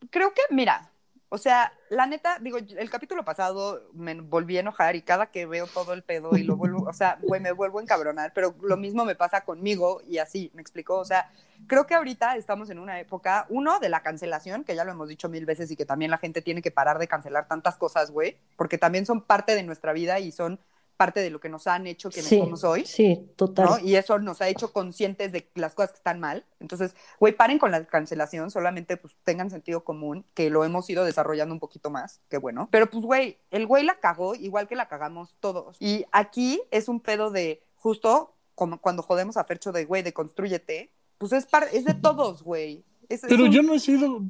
[0.10, 0.92] Creo que, mira,
[1.32, 5.46] o sea, la neta, digo, el capítulo pasado me volví a enojar y cada que
[5.46, 8.56] veo todo el pedo y lo vuelvo, o sea, güey, me vuelvo a encabronar, pero
[8.62, 10.98] lo mismo me pasa conmigo y así, ¿me explicó?
[10.98, 11.32] O sea,
[11.68, 15.08] creo que ahorita estamos en una época, uno, de la cancelación, que ya lo hemos
[15.08, 18.10] dicho mil veces y que también la gente tiene que parar de cancelar tantas cosas,
[18.10, 20.60] güey, porque también son parte de nuestra vida y son
[21.00, 22.86] parte de lo que nos han hecho quienes Sí, somos hoy.
[22.86, 23.66] sí, total.
[23.66, 23.80] ¿no?
[23.80, 26.46] Y eso nos ha hecho conscientes de las cosas que están mal.
[26.60, 31.06] Entonces, güey, paren con la cancelación, solamente pues tengan sentido común, que lo hemos ido
[31.06, 32.68] desarrollando un poquito más, que bueno.
[32.70, 35.78] Pero pues, güey, el güey la cagó igual que la cagamos todos.
[35.80, 40.12] Y aquí es un pedo de justo como cuando jodemos a Fercho de, güey, de
[40.12, 42.84] construyete, pues es, par- es de todos, güey.
[43.08, 44.22] Es- es pero un- yo no he sido.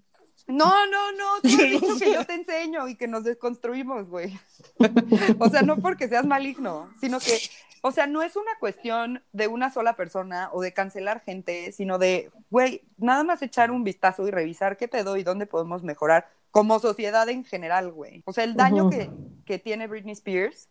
[0.49, 4.37] No, no, no, tú has dicho que yo te enseño y que nos desconstruimos, güey.
[5.39, 7.37] o sea, no porque seas maligno, sino que,
[7.81, 11.99] o sea, no es una cuestión de una sola persona o de cancelar gente, sino
[11.99, 16.27] de, güey, nada más echar un vistazo y revisar qué pedo y dónde podemos mejorar
[16.51, 18.23] como sociedad en general, güey.
[18.25, 19.11] O sea, el daño que,
[19.45, 20.67] que tiene Britney Spears,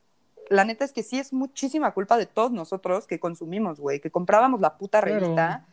[0.51, 4.11] la neta es que sí es muchísima culpa de todos nosotros que consumimos, güey, que
[4.11, 5.67] comprábamos la puta revista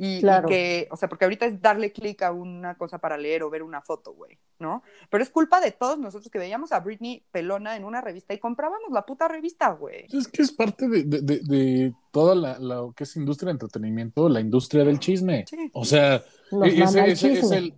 [0.00, 0.48] y Claro.
[0.48, 3.64] que, o sea, porque ahorita es darle clic a una cosa para leer o ver
[3.64, 4.82] una foto, güey, ¿no?
[5.10, 8.38] Pero es culpa de todos nosotros que veíamos a Britney pelona en una revista y
[8.38, 10.06] comprábamos la puta revista, güey.
[10.10, 13.52] Es que es parte de, de- de- de toda la, la que es industria de
[13.54, 15.44] entretenimiento, la industria del chisme.
[15.50, 15.68] Sí.
[15.74, 16.22] O sea,
[16.52, 17.74] Nos ese, ese- es el.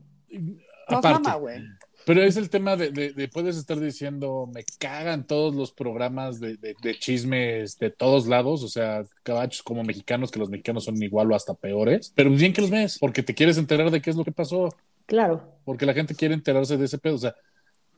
[0.91, 1.59] Nos aparte, mama, güey.
[2.07, 6.41] Pero es el tema de, de- de puedes estar diciendo, me cagan todos los programas
[6.41, 10.85] de, de- de chismes de todos lados, o sea, cabachos como mexicanos, que los mexicanos
[10.85, 14.01] son igual o hasta peores, pero bien que los ves, porque te quieres enterar de
[14.01, 14.69] qué es lo que pasó,
[15.07, 15.43] Claro.
[15.65, 17.35] porque la gente quiere enterarse de ese pedo, o sea,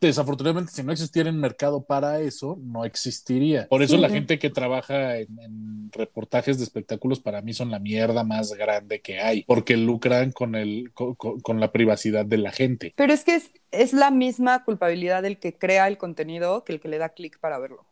[0.06, 3.66] desafortunadamente si no existiera un mercado para eso, no existiría.
[3.68, 4.00] Por eso Sí.
[4.00, 8.52] la gente que trabaja en, en reportajes de espectáculos para mí son la mierda más
[8.54, 12.92] grande que hay, porque lucran con, el, con- la privacidad de la gente.
[12.96, 16.80] Pero es que es, es la misma culpabilidad del que crea el contenido que el
[16.80, 17.86] que le da clic para verlo.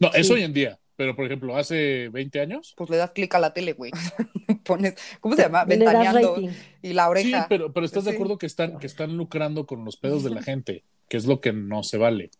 [0.00, 0.40] No, eso Sí.
[0.40, 0.78] hoy en día.
[0.96, 2.74] Pero, por ejemplo, hace 20 años.
[2.76, 3.90] Pues le das clic a la tele, güey.
[4.64, 5.64] Pones, ¿cómo se llama?
[5.64, 6.36] Ventaneando
[6.82, 7.46] y la Sí, oreja.
[7.48, 8.16] pero, pero estás de Sí.
[8.16, 11.40] acuerdo que están, que están lucrando con los pedos de la gente, que es lo
[11.40, 12.30] que no se vale.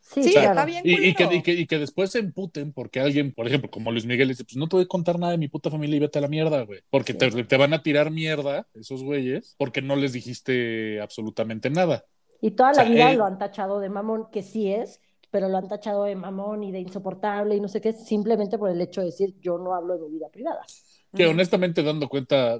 [0.00, 0.82] Sí, Sí, está bien.
[0.86, 3.92] Y, y que, y, que, y que después se emputen porque alguien, por ejemplo, como
[3.92, 6.00] Luis Miguel, dice: Pues no te voy a contar nada de mi puta familia y
[6.00, 6.80] vete a la mierda, güey.
[6.88, 7.18] Porque Sí.
[7.18, 12.06] te, te van a tirar mierda, esos güeyes, porque no les dijiste absolutamente nada.
[12.40, 15.00] Y toda O la sea, vida eh, lo han tachado de mamón, que sí es,
[15.30, 18.70] pero lo han tachado de mamón y de insoportable y no sé qué, simplemente por
[18.70, 20.60] el hecho de decir yo no hablo de mi vida privada.
[21.14, 22.58] Que honestamente, dando cuenta,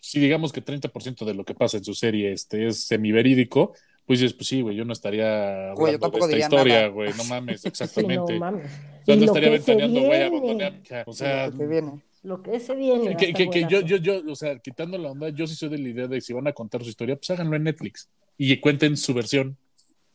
[0.00, 3.74] si digamos que 30% de lo que pasa en su serie este, es semiverídico,
[4.06, 6.88] pues dices, pues sí, güey, yo no estaría Güey, yo de esta historia, nada.
[6.88, 8.38] güey, no mames, Sí, no exactamente.
[8.38, 8.66] mames.
[9.02, 11.04] O sea, no estaría ventaneando, güey, a hija.
[11.06, 12.02] O sea, Lo que viene.
[12.24, 13.16] Lo que se viene.
[13.16, 15.78] que, que- que yo, yo, yo, o sea, quitando la onda, yo sí soy de
[15.78, 18.08] la idea de que si van a contar su historia, pues háganlo en Netflix
[18.38, 19.56] y cuenten su versión.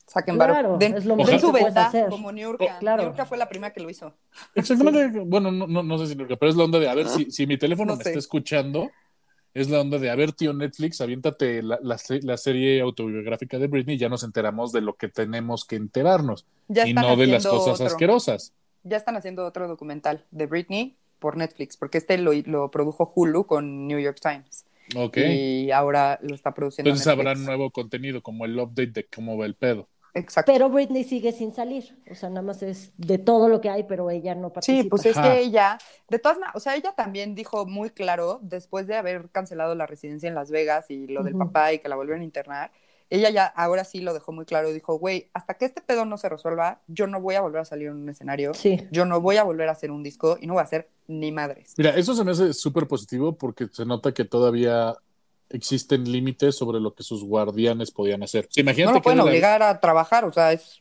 [0.08, 0.78] Saquen Claro, varo.
[0.78, 2.62] Den, es lo den su venta como New York.
[2.80, 3.04] Claro.
[3.04, 4.14] New York fue la primera que lo hizo.
[4.56, 7.30] Exactamente, bueno, no, no, no sé si, pero es la onda de, a ver, si,
[7.30, 8.12] si mi teléfono No me sé.
[8.12, 8.90] está escuchando,
[9.54, 13.68] es la onda de, a ver, tío Netflix, aviéntate la, la, la serie autobiográfica de
[13.68, 17.28] Britney y ya nos enteramos de lo que tenemos que enterarnos Ya y no de
[17.28, 17.88] las cosas otro.
[17.88, 18.54] asquerosas.
[18.84, 23.46] Ya están haciendo otro documental de Britney por Netflix, porque este lo, lo produjo Hulu
[23.46, 24.66] con New York Times.
[24.96, 25.18] Ok.
[25.18, 27.46] Y ahora lo está produciendo Entonces habrá Netflix.
[27.48, 29.90] nuevo contenido, como el update de cómo va el pedo.
[30.18, 30.52] Exacto.
[30.52, 31.98] Pero Britney sigue sin salir.
[32.12, 34.84] O sea, nada más es de todo lo que hay, pero ella no participa.
[34.84, 35.32] Sí, pues es Ajá.
[35.34, 35.78] que ella,
[36.10, 39.86] de todas maneras, o sea, ella también dijo muy claro, después de haber cancelado la
[39.86, 42.72] residencia en Las Vegas y lo del papá y que la volvieron a internar,
[43.10, 46.18] ella ya ahora sí lo dejó muy claro, dijo, güey, hasta que este pedo no
[46.18, 48.86] se resuelva, yo no voy a volver a salir en un escenario, Sí.
[48.92, 51.32] yo no voy a volver a hacer un disco y no voy a hacer ni
[51.32, 51.74] madres.
[51.78, 54.94] Mira, eso se me hace súper positivo porque se nota que todavía
[55.50, 58.48] existen límites sobre lo que sus guardianes podían hacer.
[58.50, 60.78] Sí, No imagínate lo que pueden la- obligar a trabajar, o sea, es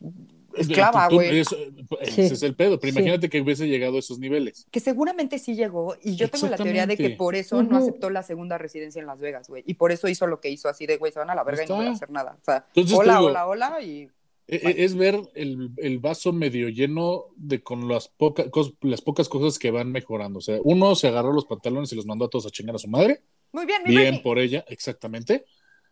[0.55, 1.43] esclava, güey.
[1.45, 1.55] Sí.
[2.01, 2.97] Ese es el pedo, pero Sí.
[2.99, 4.65] imagínate que hubiese llegado a esos niveles.
[4.71, 8.09] Que seguramente sí llegó, y yo tengo la teoría de que por eso no aceptó
[8.09, 9.63] la segunda residencia en Las Vegas, güey.
[9.67, 11.63] Y por eso hizo lo que hizo así de, güey, se van a la verga
[11.63, 12.37] y no voy a hacer nada.
[12.41, 14.09] O sea, Entonces, hola, digo- hola, hola, y
[14.49, 19.01] E- e- Es ver el, el vaso medio lleno de con las, poca- cos- las
[19.01, 20.39] pocas cosas que van mejorando.
[20.39, 22.79] O sea, uno se agarró los pantalones y los mandó a todos a chingar a
[22.79, 23.21] su madre.
[23.51, 24.23] Muy bien, mi Bien Britney.
[24.23, 25.45] por ella, exactamente.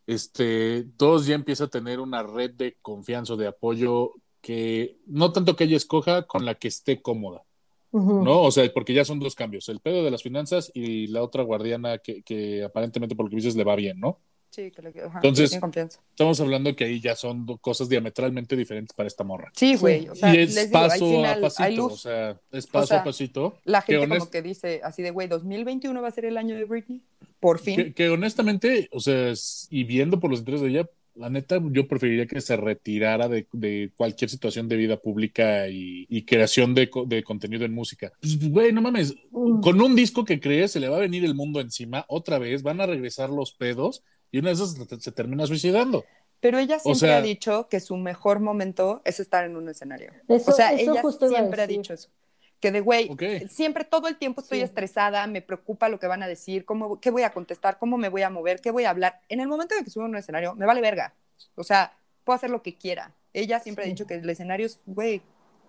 [0.07, 5.31] Este, todos ya empieza a tener una red de confianza o de apoyo que no
[5.31, 7.43] tanto que ella escoja, con la que esté cómoda.
[7.91, 8.41] ¿no?
[8.41, 11.43] O sea, porque ya son dos cambios, el pedo de las finanzas y la otra
[11.43, 14.19] guardiana que, que aparentemente por lo que dices le va bien, ¿no?
[14.55, 15.99] Sí, que le ajá, Entonces- que tiene confianza.
[16.11, 19.51] Estamos hablando que ahí ya son cosas diametralmente diferentes para esta morra.
[19.53, 20.07] Sí, güey.
[20.07, 22.87] O sea, y es les digo, hay paso final, a pasito, o sea, es paso
[22.87, 23.57] sea, a pasito.
[23.65, 26.37] la que gente honest- como que dice así de, güey, 2021 va a ser el
[26.37, 27.01] año de Britney.
[27.41, 27.75] Por fin.
[27.75, 31.61] Que, que honestamente, o sea, es- y viendo por los intereses de ella, la neta,
[31.71, 36.75] yo preferiría que se retirara de, de cualquier situación de vida pública y, y creación
[36.75, 36.89] de
[37.23, 38.11] contenido en música.
[38.19, 39.61] Pues, güey, no mames, Mm.
[39.61, 42.63] con un disco que crees, se le va a venir el mundo encima otra vez,
[42.63, 44.03] van a regresar los pedos
[44.36, 46.03] y una de esas se, termina suicidando.
[46.41, 50.11] Pero ella siempre sea- ha dicho que su mejor momento es estar en un escenario.
[50.27, 52.09] Eso- o sea, eso ella siempre ha dicho eso.
[52.59, 53.23] Que de güey, Ok.
[53.49, 54.63] siempre todo el tiempo estoy Sí.
[54.65, 58.09] estresada, me preocupa lo que van a decir, cómo, qué voy a contestar, cómo me
[58.09, 59.21] voy a mover, qué voy a hablar.
[59.29, 61.13] En el momento de que subo a un escenario, me vale verga.
[61.55, 61.93] O sea,
[62.25, 63.13] puedo hacer lo que quiera.
[63.33, 63.91] Ella siempre ha Sí.
[63.91, 65.21] dicho que el escenario es, güey,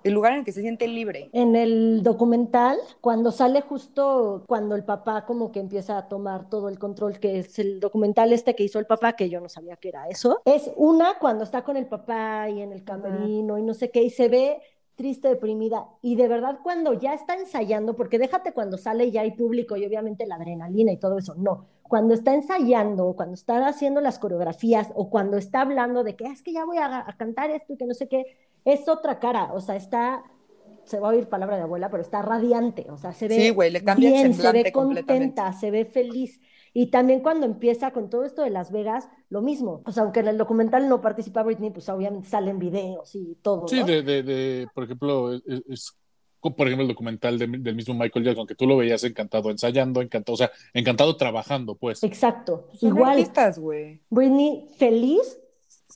[0.05, 1.31] el lugar en el que se siente libre.
[1.33, 6.69] En el documental, cuando sale justo cuando el papá como que empieza a tomar todo
[6.69, 9.77] el control, que es el documental este que hizo el papá, que yo no sabía
[9.77, 13.63] que era eso, es una cuando está con el papá y en el camerino y
[13.63, 14.61] no sé qué, y se ve
[14.95, 19.33] triste, deprimida, y de verdad cuando ya está ensayando, porque déjate cuando sale ya hay
[19.33, 24.01] público y obviamente la adrenalina y todo eso, no, cuando está ensayando, cuando está haciendo
[24.01, 27.17] las coreografías o cuando está hablando de que "Ah, es que ya voy a, a
[27.19, 28.25] cantar esto y que no sé qué,
[28.67, 30.23] es otra cara, o sea, está,
[30.85, 33.51] se va a oír palabra de abuela, pero está radiante, o sea, se ve Sí,
[33.51, 36.41] güey, le cambia el bien, se ve contenta, se ve feliz.
[36.75, 39.81] Y también cuando empieza con todo esto de Las Vegas, lo mismo.
[39.87, 43.67] O sea, aunque en el documental no participa Britney, pues obviamente salen videos y todo,
[43.67, 43.87] Sí, ¿no?
[43.87, 45.97] de, de, de, por ejemplo, es, es-
[46.43, 50.01] por ejemplo, el documental de- del mismo Michael Jackson, que tú lo veías encantado ensayando,
[50.03, 52.03] encantado, o sea, encantado trabajando, pues.
[52.05, 52.69] Exacto.
[52.75, 54.01] Son Igual, artistas, güey.
[54.11, 55.41] Britney feliz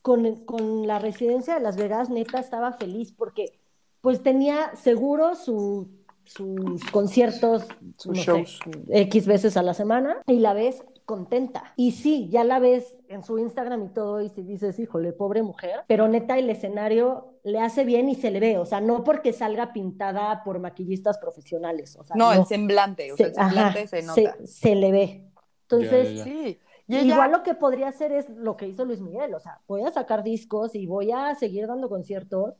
[0.03, 3.59] con, con la residencia de Las Vegas, neta, estaba feliz porque
[4.01, 5.89] pues tenía seguro su,
[6.25, 8.61] sus conciertos, Sus no sé, shows.
[8.89, 11.75] X veces a la semana y la ves contenta.
[11.77, 15.43] Y sí, ya la ves en su Instagram y todo y si dices, híjole, pobre
[15.43, 19.03] mujer, pero neta el escenario le hace bien y se le ve, o sea, no
[19.03, 22.41] porque salga pintada por maquillistas profesionales, o sea, No, no.
[22.41, 24.37] el semblante, o sea, el Se- ajá, semblante se nota.
[24.39, 25.25] se, se le ve.
[25.63, 26.25] Entonces, Ya, ya, ya.
[26.25, 26.59] Sí.
[26.91, 29.61] Y ella, Igual lo que podría hacer es lo que hizo Luis Miguel, o sea,
[29.69, 32.55] voy a sacar discos y voy a seguir dando conciertos,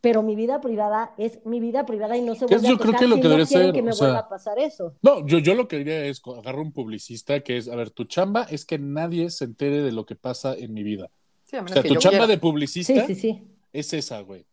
[0.00, 2.92] pero mi vida privada es mi vida privada y no se vuelve a yo creo
[2.92, 4.28] tocar que lo si que no debería quieren ser, que me o sea, vuelva a
[4.28, 4.94] pasar eso.
[5.02, 8.04] No, yo, yo lo que diría es agarra un publicista que es, a ver, tu
[8.04, 11.10] chamba es que nadie se entere de lo que pasa en mi vida.
[11.44, 12.26] Sí, a O sea, que tu yo chamba quiera.
[12.28, 13.42] de publicista Sí, sí, sí.
[13.72, 14.44] es esa, güey.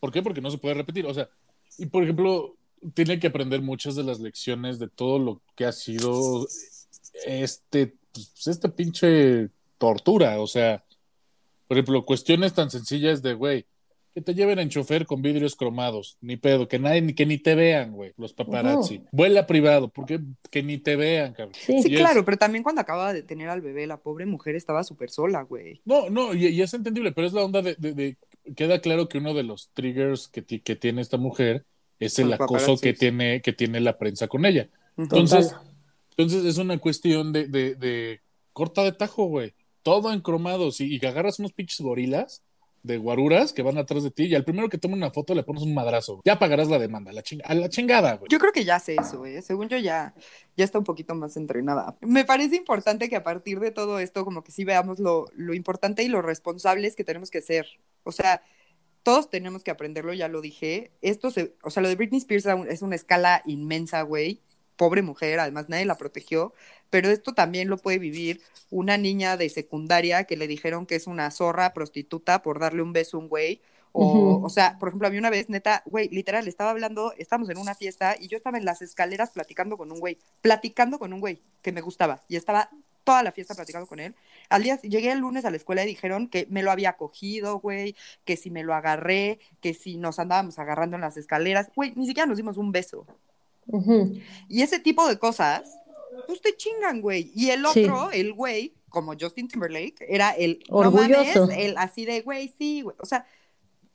[0.00, 0.20] ¿Por qué?
[0.22, 1.06] Porque no se puede repetir.
[1.06, 1.28] O sea,
[1.76, 2.56] y por ejemplo,
[2.94, 6.46] tiene que aprender muchas de las lecciones de todo lo que ha sido
[7.26, 7.94] este,
[8.26, 9.48] pues, este pinche
[9.78, 10.40] tortura.
[10.40, 10.84] O sea,
[11.66, 13.66] por ejemplo, cuestiones tan sencillas de, güey,
[14.14, 17.54] que te lleven en chofer con vidrios cromados, ni pedo, que nadie, que ni te
[17.54, 19.02] vean, güey, los paparazzi.
[19.12, 20.18] Vuela privado, porque
[20.50, 21.54] que ni te vean, cabrón.
[21.54, 21.82] Sí.
[21.82, 24.56] Sí, Y es- claro, pero también cuando acababa de tener al bebé, la pobre mujer
[24.56, 25.80] estaba súper sola, güey.
[25.84, 28.16] No, no, y, y es entendible, pero es la onda de, de- de-
[28.56, 31.64] queda claro que uno de los triggers que, ti- que tiene esta mujer
[32.00, 32.80] es el Los acoso paparazzis.
[32.80, 34.68] que tiene, que tiene la prensa con ella.
[34.96, 35.67] Entonces, Total.
[36.18, 38.20] Entonces es una cuestión de, de, de
[38.52, 39.54] corta de tajo, güey.
[39.84, 42.42] Todo en cromados y, agarras unos pinches gorilas
[42.82, 45.44] de guaruras que van atrás de ti y al primero que tome una foto le
[45.44, 46.20] pones un madrazo.
[46.24, 48.28] Ya pagarás la demanda, la a la chingada, güey.
[48.30, 49.42] Yo creo que ya sé eso, ¿eh?
[49.42, 50.12] Según yo ya,
[50.56, 51.96] ya está un poquito más entrenada.
[52.00, 55.54] Me parece importante que a partir de todo esto como que sí veamos lo, lo
[55.54, 57.66] importante y lo responsables que tenemos que ser.
[58.02, 58.42] O sea,
[59.04, 60.90] todos tenemos que aprenderlo, ya lo dije.
[61.00, 64.42] Esto se, o sea, lo de Britney Spears es una escala inmensa, güey.
[64.78, 66.54] Pobre mujer, además nadie la protegió,
[66.88, 71.06] pero esto también lo puede vivir una niña de secundaria que le dijeron que es
[71.06, 73.60] una zorra prostituta por darle un beso a un güey.
[73.92, 77.50] O, o sea, por ejemplo, a mí una vez, neta, güey, literal, estaba hablando, estábamos
[77.50, 81.12] en una fiesta y yo estaba en las escaleras platicando con un güey, platicando con
[81.12, 82.70] un güey que me gustaba y estaba
[83.02, 84.14] toda la fiesta platicando con él.
[84.50, 87.58] Al día, llegué el lunes a la escuela y dijeron que me lo había cogido,
[87.58, 91.94] güey, que si me lo agarré, que si nos andábamos agarrando en las escaleras, güey,
[91.96, 93.06] ni siquiera nos dimos un beso.
[94.48, 95.78] Y ese tipo de cosas,
[96.26, 97.30] pues te chingan, güey.
[97.34, 102.52] Y el otro, el güey, como Justin Timberlake, era el orgulloso, el así de, güey,
[102.58, 102.96] sí, güey.
[103.00, 103.26] O sea,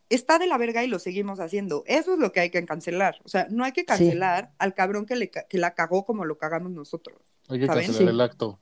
[0.09, 1.83] está de la verga y lo seguimos haciendo.
[1.87, 3.19] Eso es lo que hay que cancelar.
[3.23, 6.37] O sea, no hay que cancelar al cabrón que, le, que la cagó como lo
[6.37, 7.17] cagamos nosotros.
[7.49, 8.59] Hay que cancelar el acto.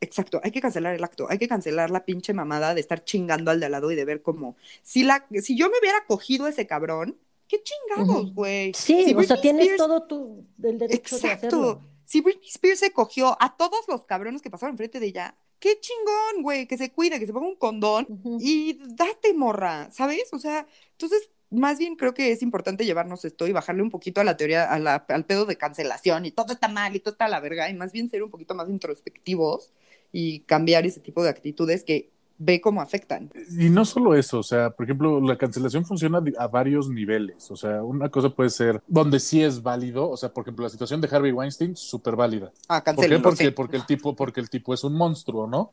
[0.00, 3.50] Exacto, hay que cancelar el acto, hay que cancelar la pinche mamada de estar chingando
[3.50, 6.46] al de al lado y de ver cómo, si, la, si yo me hubiera cogido
[6.46, 8.72] ese cabrón, qué chingados, güey.
[8.74, 11.26] Sí, o sea, tienes todo tu, el derecho Exacto.
[11.26, 11.82] de hacerlo.
[12.04, 15.78] Si Britney Spears se cogió a todos los cabrones que pasaron enfrente de ella, qué
[15.80, 18.06] chingón, güey, que se cuide, que se ponga un condón
[18.40, 20.32] y date morra, ¿sabes?
[20.32, 24.20] O sea, entonces más bien creo que es importante llevarnos esto y bajarle un poquito
[24.20, 27.28] a la teoría, al pedo de cancelación y todo está mal y todo está a
[27.28, 29.72] la verga y más bien ser un poquito más introspectivos
[30.12, 33.30] y cambiar ese tipo de actitudes que ve cómo afectan.
[33.58, 37.50] Y no solo eso, o sea, por ejemplo, la cancelación funciona a varios niveles.
[37.50, 40.70] O sea, una cosa puede ser donde sí es válido, o sea, por ejemplo, la
[40.70, 42.52] situación de Harvey Weinstein, súper válida.
[42.68, 43.18] Ah, ¿Por qué?
[43.18, 45.72] Porque, porque, el tipo, porque el tipo es un monstruo, ¿no?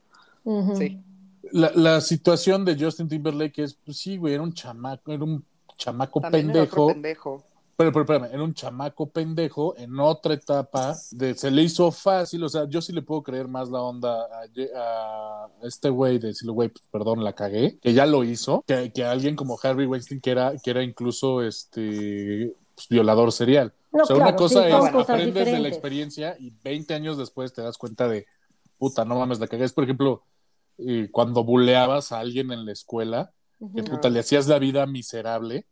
[0.76, 1.00] Sí.
[1.52, 5.44] La, la, situación de Justin Timberlake es, pues sí, güey, era un chamaco, era un
[5.76, 6.88] chamaco pendejo.
[6.88, 7.44] pendejo
[7.76, 12.42] pero, pero espérame, era un chamaco pendejo en otra etapa, de, se le hizo fácil,
[12.42, 14.26] o sea, yo sí le puedo creer más la onda
[14.74, 18.92] a, este güey de decirle, güey, pues, perdón, la cagué, que ya lo hizo, que,
[18.92, 23.74] que alguien como Harvey Weinstein, que era, que era incluso este pues, violador serial.
[23.92, 27.76] o sea, una cosa es, aprendes de la experiencia y 20 años después te das
[27.76, 28.26] cuenta de,
[28.78, 29.64] puta, no mames, la cagué.
[29.64, 30.22] Es, por ejemplo,
[30.78, 33.32] eh, cuando buleabas a alguien en la escuela,
[33.74, 35.66] que puta, le hacías la vida miserable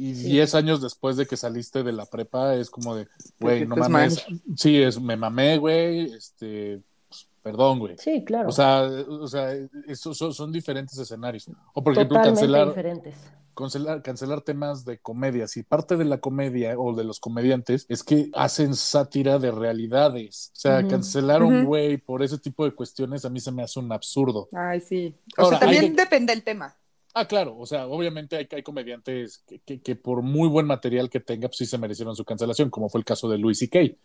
[0.00, 3.06] y diez años después de que saliste de la prepa es como de,
[3.38, 4.24] güey, no mames.
[4.56, 7.96] Sí, es, me mamé, güey, este, pues, perdón, güey.
[7.98, 8.48] Sí, claro.
[8.48, 9.52] O sea, o sea
[9.94, 11.50] son, diferentes escenarios.
[11.74, 13.14] O por ejemplo, cancelar, diferentes.
[13.54, 15.46] cancelar, cancelar temas de comedia.
[15.46, 20.50] Si parte de la comedia o de los comediantes es que hacen sátira de realidades.
[20.56, 23.62] O sea, cancelar a un güey por ese tipo de cuestiones a mí se me
[23.62, 24.48] hace un absurdo.
[24.54, 25.14] Ay, sí.
[25.36, 26.74] O sea, también depende del tema.
[27.14, 31.20] Ah, claro, o sea, obviamente hay, hay comediantes que, que, por muy buen material que
[31.20, 33.96] tenga, pues sí se merecieron su cancelación, como fue el caso de Louis C.K.,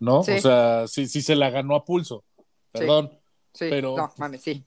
[0.00, 0.20] ¿no?
[0.20, 2.24] O sea, sí, sí se la ganó a pulso,
[2.72, 3.10] perdón.
[3.52, 3.96] Sí, pero...
[3.96, 4.64] no, mames, sí.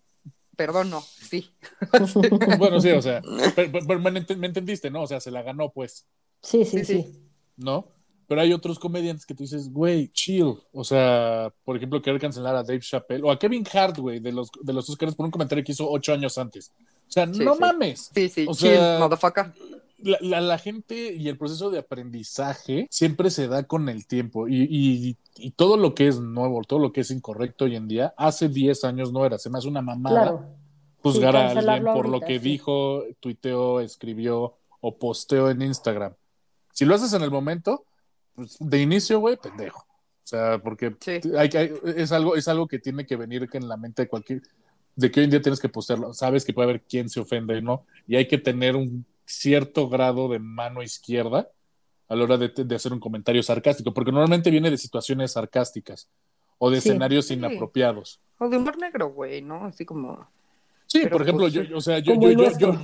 [0.56, 1.50] Perdón, no, sí.
[2.60, 3.22] bueno, sí, o sea,
[3.56, 5.04] pero, me, entendiste, ¿no?
[5.04, 6.06] O sea, se la ganó, pues.
[6.42, 7.12] Sí, sí, sí.
[7.58, 7.88] ¿No?
[8.28, 10.56] Pero hay otros comediantes que tú dices, güey, chill.
[10.72, 14.32] O sea, por ejemplo, querer cancelar a Dave Chappelle o a Kevin Hart, güey, de
[14.32, 16.72] los, de los Oscars por un comentario que hizo ocho años antes.
[17.14, 18.10] O sea, no mames.
[18.14, 19.54] Sí, sí, o sea, motherfucker.
[20.00, 24.64] La, la, gente y el proceso de aprendizaje siempre se da con el tiempo y,
[24.64, 28.14] y, y, todo lo que es nuevo, todo lo que es incorrecto hoy en día,
[28.18, 30.46] hace 10 años no era, se me hace una mamada
[31.02, 36.14] juzgar a alguien por lo que dijo, tuiteó, escribió o posteó en Instagram.
[36.74, 37.86] Si lo haces en el momento,
[38.36, 39.80] pues de inicio, güey, pendejo.
[39.80, 40.96] O sea, porque
[41.38, 44.42] hay, hay, es, algo, es algo que tiene que venir en la mente de cualquier,
[44.96, 46.14] de que hoy en día tienes que postearlo.
[46.14, 47.86] Sabes que puede haber quien se ofende, ¿no?
[48.08, 51.50] Y hay que tener un cierto grado de mano izquierda
[52.08, 56.08] a la hora de, hacer un comentario sarcástico, porque normalmente viene de situaciones sarcásticas
[56.60, 58.20] o de escenarios inapropiados.
[58.38, 59.66] O de humor negro, güey, ¿no?
[59.66, 60.28] Así como...
[60.86, 62.78] Sí, por ejemplo, pues, yo, o sea, yo, yo, yo, yo,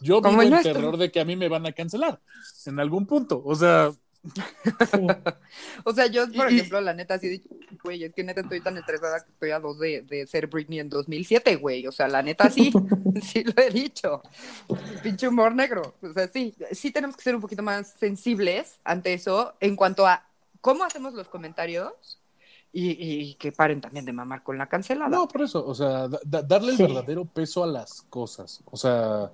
[0.00, 2.18] yo, vivo el terror de que a mí me van a cancelar
[2.66, 3.42] en algún punto.
[3.44, 3.92] O sea,
[5.84, 7.42] o sea, yo, por ejemplo, la neta, sí,
[7.82, 10.80] güey, es que neta estoy tan estresada que estoy a dos de, de ser Britney
[10.80, 11.86] en 2007, güey.
[11.86, 12.72] O sea, la neta, sí,
[13.22, 14.22] sí lo he dicho.
[15.02, 15.94] Pinche humor negro.
[16.02, 20.06] O sea, sí, sí tenemos que ser un poquito más sensibles ante eso en cuanto
[20.06, 20.26] a
[20.60, 22.18] cómo hacemos los comentarios
[22.72, 25.08] y, que paren también de mamar con la cancelada.
[25.08, 28.62] No, por eso, o sea, darle el verdadero peso a las cosas.
[28.64, 29.30] O sea,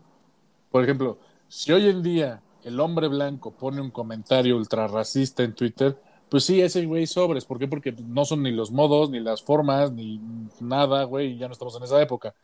[0.70, 1.18] por ejemplo,
[1.49, 5.98] si hoy en día el hombre blanco pone un comentario ultra racista en Twitter,
[6.28, 7.44] pues sí, ese güey sobres.
[7.44, 7.68] ¿Por qué?
[7.68, 10.20] Porque no son ni los modos, ni las formas, ni
[10.61, 12.34] nada, güey, ya no estamos en esa época.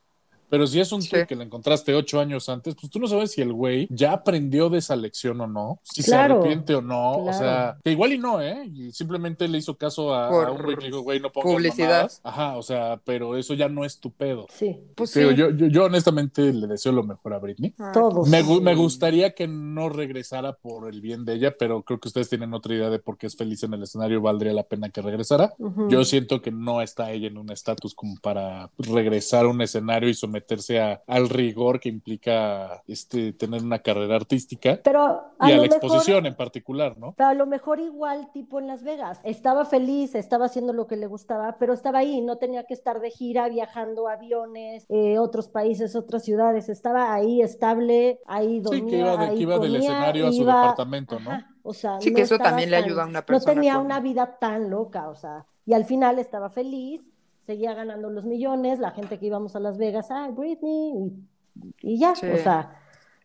[0.49, 1.11] Pero si es un Sí.
[1.11, 4.13] tweet que lo encontraste ocho años antes, pues tú no sabes si el güey ya
[4.13, 7.13] aprendió de esa lección o no, si Claro, se arrepiente o no.
[7.25, 8.65] O sea, que igual y no, ¿eh?
[8.73, 11.53] Y simplemente le hizo caso a, Por a un güey que dijo, güey, no pongas
[11.53, 11.89] publicidad.
[11.89, 12.21] mamadas.
[12.25, 14.47] Ajá, o sea, pero eso ya no es tu pedo.
[14.51, 15.37] Sí, Pues Digo, sí.
[15.37, 17.75] yo, yo, yo honestamente le deseo lo mejor a Britney.
[17.79, 18.29] Ay, todos.
[18.29, 22.09] Me, gu- me gustaría que no regresara por el bien de ella, pero creo que
[22.09, 24.91] ustedes tienen otra idea de por qué es feliz en el escenario, valdría la pena
[24.91, 25.55] que regresara.
[25.89, 30.09] Yo siento que no está ella en un estatus como para regresar a un escenario
[30.09, 35.01] y someterse a- al rigor que implica este, tener una carrera artística Pero
[35.39, 37.15] a y a lo la mejor- exposición en particular, ¿no?
[37.17, 39.21] Pero a lo mejor igual tipo en Las Vegas.
[39.25, 43.01] Estaba feliz, estaba haciendo lo que le gustaba, pero estaba ahí, no tenía que estar
[43.01, 46.69] de gira viajando aviones, eh, otros países, otras ciudades.
[46.69, 50.33] Estaba ahí estable, ahí dormía, Sí, que iba, de- ahí que iba del escenario a
[50.33, 51.31] su iba- departamento, ¿no?
[51.31, 53.75] Ajá, o sea, Sí, no que eso también le ayuda a una No persona tenía
[53.77, 57.03] con- una vida tan loca, o sea, y al final estaba feliz,
[57.47, 61.99] seguía ganando los millones, la gente que íbamos a Las Vegas, ay, Britney, y, y
[61.99, 62.27] ya, Sí.
[62.27, 62.77] o sea,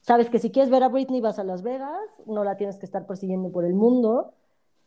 [0.01, 2.85] sabes que si quieres ver a Britney vas a Las Vegas, no la tienes que
[2.85, 4.33] estar persiguiendo por el mundo,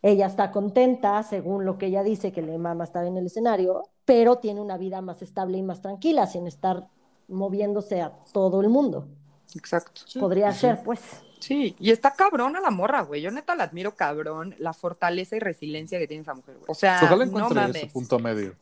[0.03, 3.82] ella está contenta, según lo que ella dice, que le mama estar en el escenario,
[4.05, 6.89] pero tiene una vida más estable y más tranquila, sin estar
[7.28, 9.09] moviéndose a todo el mundo.
[9.55, 10.03] Exacto.
[10.20, 10.61] Podría sí.
[10.61, 11.01] ser, pues.
[11.45, 13.20] Sí, y está cabrona la morra, güey.
[13.20, 16.66] Yo neta la admiro cabrón, la fortaleza y resiliencia que tiene esa mujer, güey.
[16.68, 17.92] O sea, Ojalá no encuentre ese mames.
[17.92, 18.55] punto medio.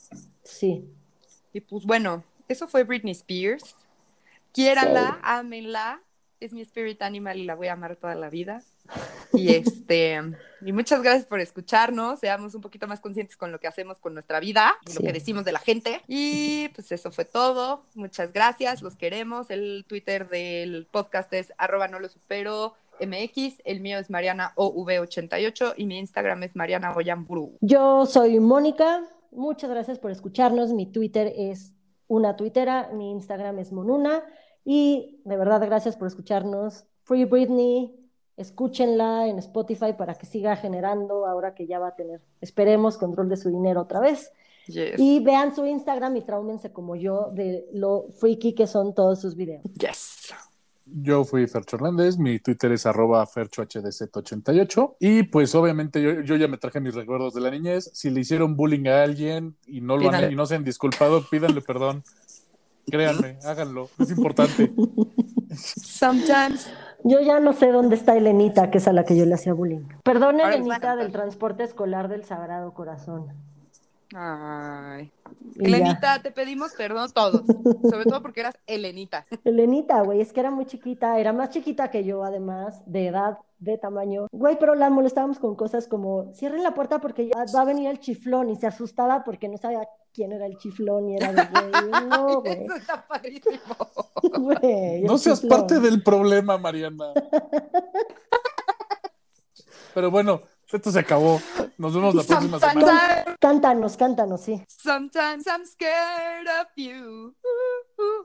[0.42, 0.84] Sí.
[1.52, 3.76] Y pues bueno, eso fue Britney Spears.
[4.52, 6.00] Quiéranla, ámenla.
[6.42, 8.62] Es mi spirit animal y la voy a amar toda la vida.
[9.32, 10.20] Y este,
[10.60, 12.18] y muchas gracias por escucharnos.
[12.18, 15.06] Seamos un poquito más conscientes con lo que hacemos con nuestra vida y lo Sí.
[15.06, 16.00] que decimos de la gente.
[16.08, 17.84] Y pues eso fue todo.
[17.94, 19.50] Muchas gracias, los queremos.
[19.50, 23.62] El Twitter del podcast es arroba no lo supero MX.
[23.64, 27.56] El mío es Mariana OV88 y mi Instagram es Mariana Oyamburu.
[27.60, 30.72] Yo soy Mónica, muchas gracias por escucharnos.
[30.72, 31.72] Mi Twitter es
[32.08, 34.24] una tuitera, mi Instagram es Monuna
[34.64, 36.84] y de verdad gracias por escucharnos.
[37.04, 37.94] Free Britney,
[38.36, 43.28] escúchenla en Spotify para que siga generando ahora que ya va a tener, esperemos, control
[43.28, 44.32] de su dinero otra vez.
[44.66, 44.98] Yes.
[44.98, 49.34] Y vean su Instagram y traúmense como yo de lo freaky que son todos sus
[49.34, 49.64] videos.
[49.74, 50.32] Yes.
[50.84, 56.48] Yo fui Fercho Hernández, mi Twitter es arroba ferchohdz88 y pues obviamente yo, yo ya
[56.48, 57.90] me traje mis recuerdos de la niñez.
[57.94, 61.24] Si le hicieron bullying a alguien y no lo han, y no se han disculpado,
[61.30, 62.02] pídanle perdón.
[62.90, 64.72] Créanme, háganlo, es importante.
[65.54, 66.68] Sometimes.
[67.04, 69.52] Yo ya no sé dónde está Elenita, que es a la que yo le hacía
[69.54, 69.88] bullying.
[70.04, 73.32] Perdón, Ahora Elenita, del transporte escolar del Sagrado Corazón.
[74.14, 75.10] Ay.
[75.58, 77.42] Elenita, te pedimos perdón todos.
[77.82, 79.26] Sobre todo porque eras Elenita.
[79.44, 83.38] Elenita, güey, es que era muy chiquita, era más chiquita que yo, además, de edad,
[83.58, 84.26] de tamaño.
[84.32, 87.88] Güey, pero la molestábamos con cosas como, cierren la puerta porque ya va a venir
[87.88, 91.46] el chiflón, y se asustaba porque no sabía quién era el chiflón, y era de,
[91.46, 91.70] güey,
[92.08, 93.58] no, güey, Eso está padrísimo.
[94.38, 95.60] güey, No seas chiflón.
[95.60, 97.12] parte del problema, Mariana.
[99.94, 100.40] Pero bueno,
[100.72, 101.38] esto se acabó.
[101.82, 102.80] Nos vemos la próxima semana.
[102.80, 104.62] Sometimes, Cántanos, cántanos, sí.
[104.68, 107.34] sometimes I'm scared of you.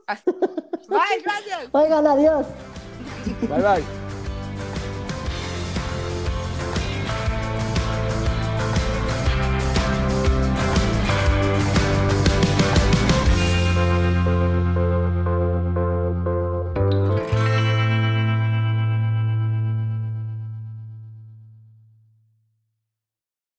[0.06, 0.36] Uh, uh.
[0.88, 1.68] Bye, gracias.
[1.72, 2.46] Oigan, adiós.
[3.48, 4.07] Bye bye.